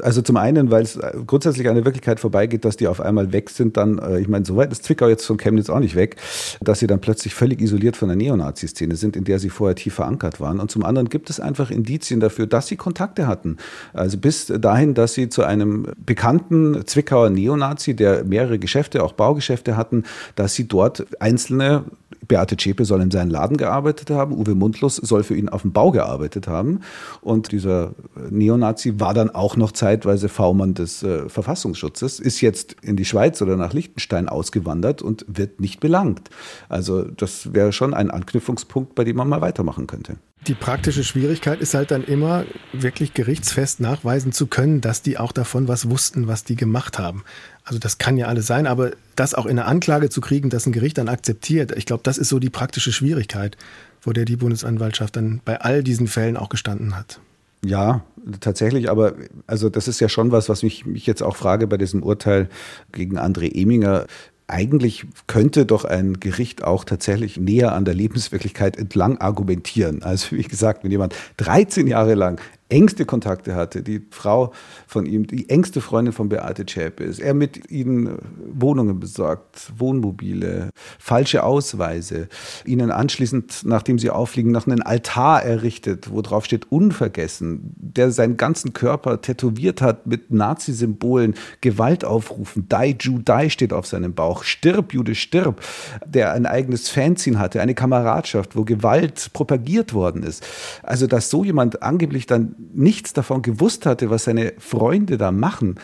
Also 0.02 0.22
zum 0.22 0.36
einen, 0.36 0.70
weil 0.70 0.82
es 0.82 0.98
grundsätzlich 1.26 1.68
an 1.68 1.74
der 1.74 1.84
Wirklichkeit 1.84 2.20
vorbeigeht, 2.20 2.64
dass 2.64 2.76
die 2.76 2.86
auf 2.86 3.00
einmal 3.00 3.32
weg 3.32 3.50
sind, 3.50 3.76
dann, 3.76 3.98
äh, 3.98 4.20
ich 4.20 4.28
meine, 4.28 4.44
soweit 4.44 4.72
ist 4.72 4.84
Zwickau 4.84 5.08
jetzt 5.08 5.26
von 5.26 5.36
Chemnitz 5.36 5.68
auch 5.68 5.80
nicht 5.80 5.94
weg, 5.94 6.16
dass 6.60 6.78
sie 6.78 6.86
dann 6.86 7.00
plötzlich 7.00 7.34
völlig 7.34 7.60
isoliert 7.60 7.96
von 7.96 8.08
der 8.08 8.16
Neonazi-Szene 8.16 8.96
sind, 8.96 9.16
in 9.16 9.24
der 9.24 9.38
sie 9.38 9.50
vorher 9.50 9.74
tief 9.74 9.94
verankert 9.94 10.40
waren. 10.40 10.60
Und 10.60 10.70
zum 10.70 10.84
anderen 10.84 11.08
gibt 11.08 11.30
es 11.30 11.40
einfach 11.40 11.70
Indizien 11.70 12.20
dafür, 12.20 12.46
dass 12.46 12.68
sie 12.68 12.76
Kontakte 12.76 13.26
hatten. 13.26 13.58
Also 13.92 14.18
bis 14.18 14.46
dahin, 14.46 14.94
dass 14.94 15.14
sie 15.14 15.28
zu 15.28 15.42
einem 15.42 15.88
bekannten 16.04 16.86
Zwickauer 16.86 17.30
Neonazi, 17.30 17.94
der 17.94 18.24
mehrere 18.24 18.58
Geschäfte, 18.58 19.02
auch 19.02 19.12
Baugeschäfte 19.12 19.76
hatten, 19.76 20.04
dass 20.36 20.54
sie 20.54 20.66
dort 20.66 21.06
einzelne 21.20 21.84
Beate 22.30 22.56
Zschäpe 22.56 22.84
soll 22.84 23.02
in 23.02 23.10
seinen 23.10 23.30
Laden 23.30 23.56
gearbeitet 23.56 24.10
haben, 24.10 24.32
Uwe 24.32 24.54
Mundlos 24.54 24.96
soll 24.96 25.24
für 25.24 25.34
ihn 25.34 25.48
auf 25.48 25.62
dem 25.62 25.72
Bau 25.72 25.90
gearbeitet 25.90 26.46
haben. 26.46 26.80
Und 27.22 27.50
dieser 27.50 27.89
Neonazi 28.30 29.00
war 29.00 29.14
dann 29.14 29.30
auch 29.30 29.56
noch 29.56 29.72
zeitweise 29.72 30.28
V-Mann 30.28 30.74
des 30.74 31.02
äh, 31.02 31.28
Verfassungsschutzes, 31.28 32.20
ist 32.20 32.40
jetzt 32.40 32.76
in 32.82 32.96
die 32.96 33.04
Schweiz 33.04 33.40
oder 33.42 33.56
nach 33.56 33.72
Liechtenstein 33.72 34.28
ausgewandert 34.28 35.02
und 35.02 35.24
wird 35.28 35.60
nicht 35.60 35.80
belangt. 35.80 36.30
Also 36.68 37.02
das 37.04 37.54
wäre 37.54 37.72
schon 37.72 37.94
ein 37.94 38.10
Anknüpfungspunkt, 38.10 38.94
bei 38.94 39.04
dem 39.04 39.16
man 39.16 39.28
mal 39.28 39.40
weitermachen 39.40 39.86
könnte. 39.86 40.16
Die 40.46 40.54
praktische 40.54 41.04
Schwierigkeit 41.04 41.60
ist 41.60 41.74
halt 41.74 41.90
dann 41.90 42.02
immer, 42.02 42.46
wirklich 42.72 43.12
gerichtsfest 43.12 43.78
nachweisen 43.80 44.32
zu 44.32 44.46
können, 44.46 44.80
dass 44.80 45.02
die 45.02 45.18
auch 45.18 45.32
davon 45.32 45.68
was 45.68 45.90
wussten, 45.90 46.28
was 46.28 46.44
die 46.44 46.56
gemacht 46.56 46.98
haben. 46.98 47.24
Also 47.62 47.78
das 47.78 47.98
kann 47.98 48.16
ja 48.16 48.26
alles 48.26 48.46
sein, 48.46 48.66
aber 48.66 48.92
das 49.16 49.34
auch 49.34 49.44
in 49.44 49.58
eine 49.58 49.66
Anklage 49.66 50.08
zu 50.08 50.22
kriegen, 50.22 50.48
dass 50.48 50.64
ein 50.64 50.72
Gericht 50.72 50.96
dann 50.96 51.10
akzeptiert, 51.10 51.76
ich 51.76 51.84
glaube, 51.84 52.02
das 52.04 52.16
ist 52.16 52.30
so 52.30 52.38
die 52.38 52.48
praktische 52.48 52.90
Schwierigkeit, 52.90 53.58
vor 54.00 54.14
der 54.14 54.24
die 54.24 54.36
Bundesanwaltschaft 54.36 55.16
dann 55.16 55.42
bei 55.44 55.60
all 55.60 55.82
diesen 55.82 56.08
Fällen 56.08 56.38
auch 56.38 56.48
gestanden 56.48 56.96
hat. 56.96 57.20
Ja, 57.64 58.04
tatsächlich, 58.40 58.90
aber 58.90 59.14
also 59.46 59.68
das 59.68 59.86
ist 59.86 60.00
ja 60.00 60.08
schon 60.08 60.32
was, 60.32 60.48
was 60.48 60.62
mich, 60.62 60.86
mich 60.86 61.06
jetzt 61.06 61.22
auch 61.22 61.36
frage 61.36 61.66
bei 61.66 61.76
diesem 61.76 62.02
Urteil 62.02 62.48
gegen 62.92 63.18
André 63.18 63.54
Eminger 63.54 64.06
eigentlich 64.50 65.06
könnte 65.26 65.64
doch 65.64 65.84
ein 65.84 66.18
Gericht 66.20 66.64
auch 66.64 66.84
tatsächlich 66.84 67.36
näher 67.36 67.72
an 67.72 67.84
der 67.84 67.94
Lebenswirklichkeit 67.94 68.76
entlang 68.76 69.18
argumentieren. 69.18 70.02
Also 70.02 70.36
wie 70.36 70.42
gesagt, 70.42 70.82
wenn 70.84 70.90
jemand 70.90 71.14
13 71.36 71.86
Jahre 71.86 72.14
lang 72.14 72.40
engste 72.70 73.04
Kontakte 73.04 73.54
hatte, 73.54 73.82
die 73.82 74.00
Frau 74.10 74.52
von 74.86 75.06
ihm, 75.06 75.26
die 75.26 75.48
engste 75.48 75.80
Freundin 75.80 76.12
von 76.12 76.28
Beate 76.28 76.66
Zschäpe 76.66 77.04
ist. 77.04 77.18
Er 77.20 77.34
mit 77.34 77.70
ihnen 77.70 78.18
Wohnungen 78.52 79.00
besorgt, 79.00 79.72
Wohnmobile, 79.76 80.70
falsche 80.98 81.42
Ausweise, 81.42 82.28
ihnen 82.64 82.90
anschließend, 82.90 83.62
nachdem 83.64 83.98
sie 83.98 84.10
auffliegen, 84.10 84.52
noch 84.52 84.66
einen 84.66 84.82
Altar 84.82 85.42
errichtet, 85.42 86.10
wo 86.10 86.22
drauf 86.22 86.44
steht 86.44 86.70
unvergessen, 86.70 87.74
der 87.76 88.10
seinen 88.10 88.36
ganzen 88.36 88.72
Körper 88.72 89.20
tätowiert 89.20 89.82
hat 89.82 90.06
mit 90.06 90.30
Nazi-Symbolen, 90.30 91.34
Gewalt 91.60 92.04
aufrufen, 92.04 92.68
Die 92.68 92.96
Jew 92.98 93.18
Die 93.18 93.50
steht 93.50 93.72
auf 93.72 93.86
seinem 93.86 94.14
Bauch, 94.14 94.44
stirb 94.44 94.94
Jude 94.94 95.14
stirb, 95.14 95.60
der 96.06 96.32
ein 96.32 96.46
eigenes 96.46 96.88
Fanzine 96.88 97.38
hatte, 97.38 97.60
eine 97.60 97.74
Kameradschaft, 97.74 98.56
wo 98.56 98.64
Gewalt 98.64 99.30
propagiert 99.32 99.92
worden 99.92 100.22
ist. 100.22 100.46
Also, 100.82 101.06
dass 101.06 101.30
so 101.30 101.44
jemand 101.44 101.82
angeblich 101.82 102.26
dann 102.26 102.54
nichts 102.72 103.12
davon 103.12 103.42
gewusst 103.42 103.86
hatte, 103.86 104.10
was 104.10 104.24
seine 104.24 104.54
Freunde 104.58 105.18
da 105.18 105.32
machen. 105.32 105.78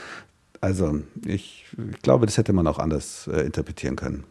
Also 0.61 1.01
ich, 1.25 1.65
ich 1.93 2.03
glaube, 2.03 2.27
das 2.27 2.39
hätte 2.39 2.53
man 2.53 2.67
auch 2.67 2.79
anders 2.79 3.29
äh, 3.33 3.41
interpretieren 3.41 3.97
können. 3.97 4.25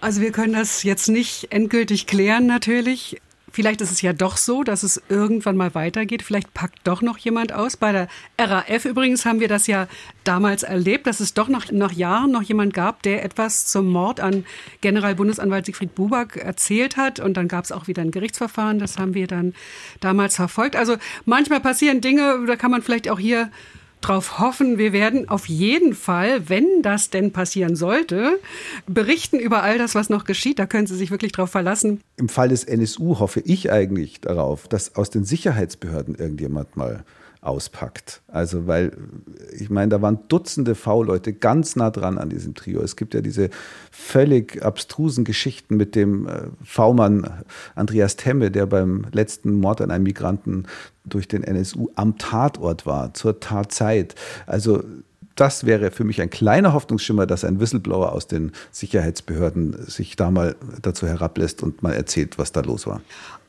Also 0.00 0.20
wir 0.20 0.32
können 0.32 0.52
das 0.52 0.82
jetzt 0.82 1.08
nicht 1.08 1.52
endgültig 1.52 2.06
klären 2.06 2.46
natürlich. 2.46 3.20
Vielleicht 3.52 3.80
ist 3.82 3.92
es 3.92 4.00
ja 4.00 4.12
doch 4.12 4.38
so, 4.38 4.64
dass 4.64 4.82
es 4.82 5.00
irgendwann 5.08 5.56
mal 5.56 5.74
weitergeht. 5.74 6.22
Vielleicht 6.22 6.54
packt 6.54 6.80
doch 6.84 7.02
noch 7.02 7.18
jemand 7.18 7.52
aus. 7.52 7.76
Bei 7.76 7.92
der 7.92 8.08
RAF 8.38 8.86
übrigens 8.86 9.26
haben 9.26 9.40
wir 9.40 9.48
das 9.48 9.66
ja 9.66 9.88
damals 10.24 10.62
erlebt, 10.62 11.06
dass 11.06 11.20
es 11.20 11.34
doch 11.34 11.48
noch 11.48 11.70
nach 11.70 11.92
Jahren 11.92 12.32
noch 12.32 12.42
jemand 12.42 12.72
gab, 12.72 13.02
der 13.02 13.24
etwas 13.24 13.66
zum 13.66 13.88
Mord 13.88 14.20
an 14.20 14.46
Generalbundesanwalt 14.80 15.66
Siegfried 15.66 15.94
Buback 15.94 16.36
erzählt 16.36 16.96
hat. 16.96 17.20
Und 17.20 17.36
dann 17.36 17.46
gab 17.46 17.64
es 17.64 17.72
auch 17.72 17.88
wieder 17.88 18.02
ein 18.02 18.10
Gerichtsverfahren. 18.10 18.78
Das 18.78 18.98
haben 18.98 19.14
wir 19.14 19.26
dann 19.26 19.54
damals 20.00 20.36
verfolgt. 20.36 20.74
Also 20.74 20.96
manchmal 21.26 21.60
passieren 21.60 22.00
Dinge, 22.00 22.44
da 22.46 22.56
kann 22.56 22.70
man 22.70 22.82
vielleicht 22.82 23.10
auch 23.10 23.18
hier 23.18 23.50
drauf 24.02 24.38
hoffen, 24.38 24.78
wir 24.78 24.92
werden 24.92 25.28
auf 25.28 25.46
jeden 25.46 25.94
Fall, 25.94 26.48
wenn 26.48 26.82
das 26.82 27.10
denn 27.10 27.32
passieren 27.32 27.76
sollte, 27.76 28.38
berichten 28.86 29.38
über 29.38 29.62
all 29.62 29.78
das, 29.78 29.94
was 29.94 30.08
noch 30.10 30.24
geschieht. 30.24 30.58
Da 30.58 30.66
können 30.66 30.86
Sie 30.86 30.96
sich 30.96 31.10
wirklich 31.10 31.32
drauf 31.32 31.50
verlassen. 31.50 32.00
Im 32.16 32.28
Fall 32.28 32.48
des 32.48 32.64
NSU 32.64 33.18
hoffe 33.18 33.40
ich 33.40 33.70
eigentlich 33.72 34.20
darauf, 34.20 34.68
dass 34.68 34.96
aus 34.96 35.10
den 35.10 35.24
Sicherheitsbehörden 35.24 36.14
irgendjemand 36.14 36.76
mal 36.76 37.04
auspackt. 37.42 38.22
Also, 38.28 38.66
weil 38.66 38.96
ich 39.58 39.68
meine, 39.68 39.90
da 39.90 40.00
waren 40.00 40.20
Dutzende 40.28 40.74
V-Leute 40.74 41.32
ganz 41.32 41.76
nah 41.76 41.90
dran 41.90 42.16
an 42.16 42.30
diesem 42.30 42.54
Trio. 42.54 42.80
Es 42.80 42.96
gibt 42.96 43.14
ja 43.14 43.20
diese 43.20 43.50
völlig 43.90 44.64
abstrusen 44.64 45.24
Geschichten 45.24 45.76
mit 45.76 45.96
dem 45.96 46.28
äh, 46.28 46.42
V-Mann 46.62 47.28
Andreas 47.74 48.16
Temme, 48.16 48.50
der 48.50 48.66
beim 48.66 49.06
letzten 49.12 49.54
Mord 49.54 49.80
an 49.80 49.90
einem 49.90 50.04
Migranten 50.04 50.66
durch 51.04 51.26
den 51.26 51.42
NSU 51.42 51.90
am 51.96 52.16
Tatort 52.16 52.86
war, 52.86 53.12
zur 53.12 53.40
Tatzeit. 53.40 54.14
Also, 54.46 54.84
das 55.34 55.66
wäre 55.66 55.90
für 55.90 56.04
mich 56.04 56.20
ein 56.20 56.30
kleiner 56.30 56.74
Hoffnungsschimmer, 56.74 57.26
dass 57.26 57.44
ein 57.44 57.58
Whistleblower 57.58 58.12
aus 58.12 58.28
den 58.28 58.52
Sicherheitsbehörden 58.70 59.86
sich 59.86 60.14
da 60.14 60.30
mal 60.30 60.54
dazu 60.80 61.06
herablässt 61.08 61.62
und 61.62 61.82
mal 61.82 61.94
erzählt, 61.94 62.38
was 62.38 62.52
da 62.52 62.60
los 62.60 62.86
war. 62.86 63.00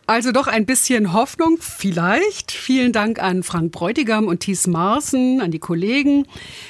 Also 0.06 0.34
doch 0.34 0.48
ein 0.48 0.66
bisschen 0.66 1.14
Hoffnung, 1.14 1.58
vielleicht. 1.62 2.52
Vielen 2.52 2.92
Dank 2.92 3.24
an 3.24 3.42
Frank 3.42 3.72
Bräutigam 3.72 4.28
und 4.28 4.42
Thies 4.42 4.68
Marsen, 4.68 5.40
an 5.40 5.50
die 5.50 5.60
Kollegen, 5.60 6.28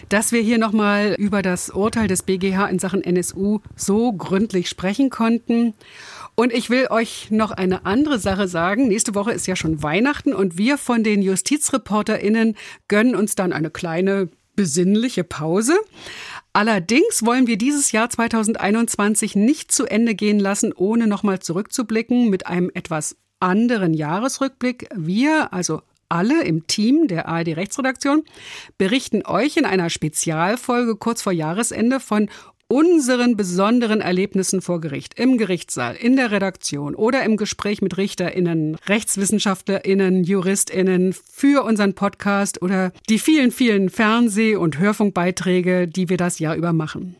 dass 0.08 0.32
wir 0.32 0.42
hier 0.42 0.60
nochmal 0.60 1.16
über 1.18 1.42
das 1.42 1.72
Urteil 1.72 2.08
des 2.08 2.22
BGH 2.22 2.68
in 2.68 2.78
Sachen 2.78 3.04
NSU 3.04 3.60
so 3.76 4.14
gründlich 4.14 4.70
sprechen 4.70 5.10
konnten. 5.10 5.74
Und 6.36 6.54
ich 6.54 6.70
will 6.70 6.88
euch 6.92 7.32
noch 7.32 7.50
eine 7.50 7.88
andere 7.88 8.20
Sache 8.20 8.48
sagen. 8.48 8.88
Nächste 8.88 9.16
Woche 9.16 9.32
ist 9.32 9.48
ja 9.48 9.56
schon 9.56 9.82
Weihnachten 9.82 10.34
und 10.34 10.60
wir 10.60 10.78
von 10.78 11.04
den 11.04 11.24
JustizreporterInnen 11.24 12.56
gönnen 12.88 13.16
uns 13.16 13.34
dann 13.34 13.52
eine 13.52 13.72
kleine 13.72 14.30
besinnliche 14.56 15.24
Pause. 15.24 15.74
Allerdings 16.54 17.26
wollen 17.26 17.48
wir 17.48 17.58
dieses 17.58 17.92
Jahr 17.92 18.12
2021 18.12 19.36
nicht 19.36 19.72
zu 19.72 19.86
Ende 19.86 20.14
gehen 20.14 20.40
lassen, 20.40 20.72
ohne 20.72 21.08
nochmal 21.08 21.40
zurückzublicken 21.40 22.30
mit 22.30 22.46
einem 22.46 22.70
etwas 22.76 23.16
anderen 23.44 23.94
Jahresrückblick. 23.94 24.88
Wir, 24.96 25.54
also 25.54 25.82
alle 26.10 26.44
im 26.44 26.66
Team 26.68 27.08
der 27.08 27.28
ARD 27.28 27.50
Rechtsredaktion, 27.50 28.24
berichten 28.78 29.24
euch 29.26 29.58
in 29.58 29.66
einer 29.66 29.90
Spezialfolge 29.90 30.96
kurz 30.96 31.22
vor 31.22 31.34
Jahresende 31.34 32.00
von 32.00 32.30
unseren 32.68 33.36
besonderen 33.38 34.02
Erlebnissen 34.02 34.62
vor 34.62 34.82
Gericht, 34.82 35.20
im 35.20 35.38
Gerichtssaal, 35.38 35.96
in 35.96 36.16
der 36.16 36.32
Redaktion 36.32 36.96
oder 36.96 37.24
im 37.24 37.38
Gespräch 37.38 37.82
mit 37.82 37.98
RichterInnen, 37.98 38.78
RechtswissenschaftlerInnen, 38.88 40.24
JuristInnen 40.24 41.14
für 41.14 41.64
unseren 41.66 41.94
Podcast 41.94 42.62
oder 42.62 42.92
die 43.10 43.20
vielen, 43.20 43.52
vielen 43.52 43.90
Fernseh- 43.90 44.56
und 44.56 44.80
Hörfunkbeiträge, 44.80 45.88
die 45.88 46.10
wir 46.10 46.18
das 46.18 46.40
Jahr 46.40 46.56
über 46.56 46.74
machen. 46.74 47.16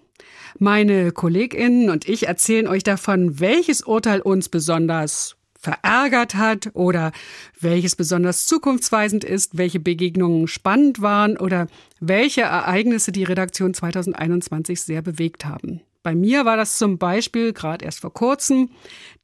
Meine 0.58 1.12
KollegInnen 1.12 1.90
und 1.90 2.08
ich 2.08 2.28
erzählen 2.28 2.68
euch 2.68 2.84
davon, 2.84 3.40
welches 3.40 3.82
Urteil 3.82 4.22
uns 4.22 4.50
besonders 4.50 5.36
verärgert 5.64 6.36
hat 6.36 6.72
oder 6.74 7.14
welches 7.60 7.96
besonders 7.96 8.46
zukunftsweisend 8.46 9.24
ist, 9.24 9.58
welche 9.58 9.80
Begegnungen 9.80 10.48
spannend 10.48 11.02
waren 11.02 11.38
oder 11.38 11.68
welche 12.02 12.42
Ereignisse 12.42 13.14
die 13.14 13.24
Redaktion 13.24 13.74
2021 13.74 14.82
sehr 14.82 15.02
bewegt 15.02 15.46
haben. 15.46 15.80
Bei 16.04 16.16
mir 16.16 16.44
war 16.44 16.58
das 16.58 16.78
zum 16.78 16.98
Beispiel 16.98 17.54
gerade 17.54 17.86
erst 17.86 18.02
vor 18.02 18.14
kurzem 18.14 18.72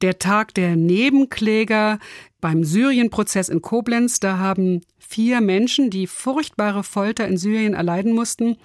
der 0.00 0.18
Tag 0.18 0.54
der 0.54 0.76
Nebenkläger 0.76 1.98
beim 2.40 2.64
Syrienprozess 2.64 3.50
in 3.50 3.60
Koblenz. 3.60 4.18
Da 4.18 4.38
haben 4.38 4.80
vier 4.98 5.42
Menschen, 5.42 5.90
die 5.90 6.06
furchtbare 6.06 6.82
Folter 6.82 7.28
in 7.28 7.36
Syrien 7.36 7.74
erleiden 7.74 8.14
mussten, 8.14 8.56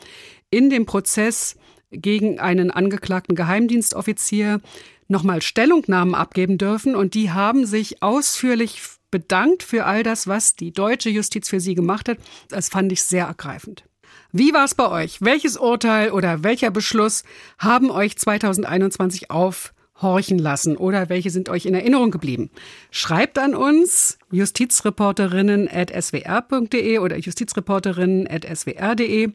in 0.49 0.69
dem 0.69 0.85
Prozess 0.85 1.57
gegen 1.91 2.39
einen 2.39 2.71
angeklagten 2.71 3.35
Geheimdienstoffizier 3.35 4.61
nochmal 5.07 5.41
Stellungnahmen 5.41 6.13
abgeben 6.15 6.57
dürfen 6.57 6.95
und 6.95 7.13
die 7.13 7.31
haben 7.31 7.65
sich 7.65 8.01
ausführlich 8.01 8.81
bedankt 9.11 9.63
für 9.63 9.85
all 9.85 10.03
das, 10.03 10.27
was 10.27 10.55
die 10.55 10.73
deutsche 10.73 11.09
Justiz 11.09 11.47
für 11.47 11.59
sie 11.59 11.75
gemacht 11.75 12.09
hat. 12.09 12.17
Das 12.49 12.69
fand 12.69 12.91
ich 12.91 13.03
sehr 13.03 13.27
ergreifend. 13.27 13.83
Wie 14.31 14.51
war 14.53 14.65
es 14.65 14.73
bei 14.75 14.89
euch? 14.89 15.21
Welches 15.21 15.55
Urteil 15.55 16.11
oder 16.11 16.43
welcher 16.43 16.71
Beschluss 16.71 17.23
haben 17.57 17.91
euch 17.91 18.17
2021 18.17 19.31
aufhorchen 19.31 20.37
lassen 20.37 20.75
oder 20.75 21.07
welche 21.07 21.29
sind 21.29 21.47
euch 21.47 21.65
in 21.65 21.73
Erinnerung 21.73 22.11
geblieben? 22.11 22.49
Schreibt 22.91 23.39
an 23.39 23.55
uns 23.55 24.17
justizreporterinnen.swr.de 24.31 26.99
oder 26.99 27.17
justizreporterinnen.swr.de 27.17 29.29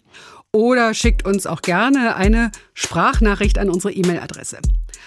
oder 0.53 0.93
schickt 0.93 1.25
uns 1.25 1.47
auch 1.47 1.63
gerne 1.63 2.17
eine 2.17 2.53
Sprachnachricht 2.75 3.59
an 3.59 3.71
unsere 3.71 3.95
E-Mail-Adresse. 3.95 4.59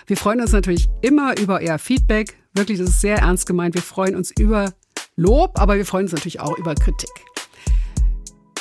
Wir 0.08 0.18
freuen 0.18 0.42
uns 0.42 0.52
natürlich 0.52 0.88
immer 1.02 1.38
über 1.40 1.60
euer 1.62 1.78
Feedback. 1.78 2.38
Wirklich, 2.54 2.80
das 2.80 2.90
ist 2.90 3.02
sehr 3.02 3.18
ernst 3.18 3.46
gemeint. 3.46 3.76
Wir 3.76 3.82
freuen 3.82 4.16
uns 4.16 4.32
über 4.38 4.74
Lob, 5.16 5.60
aber 5.60 5.76
wir 5.78 5.86
freuen 5.86 6.06
uns 6.06 6.14
natürlich 6.14 6.40
auch 6.40 6.58
über 6.58 6.76
Kritik. 6.76 7.10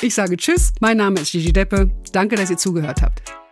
Ich 0.01 0.15
sage 0.15 0.35
Tschüss, 0.37 0.73
mein 0.81 0.97
Name 0.97 1.19
ist 1.19 1.31
Gigi 1.31 1.53
Deppe. 1.53 1.89
Danke, 2.11 2.35
dass 2.35 2.49
ihr 2.49 2.57
zugehört 2.57 3.01
habt. 3.01 3.42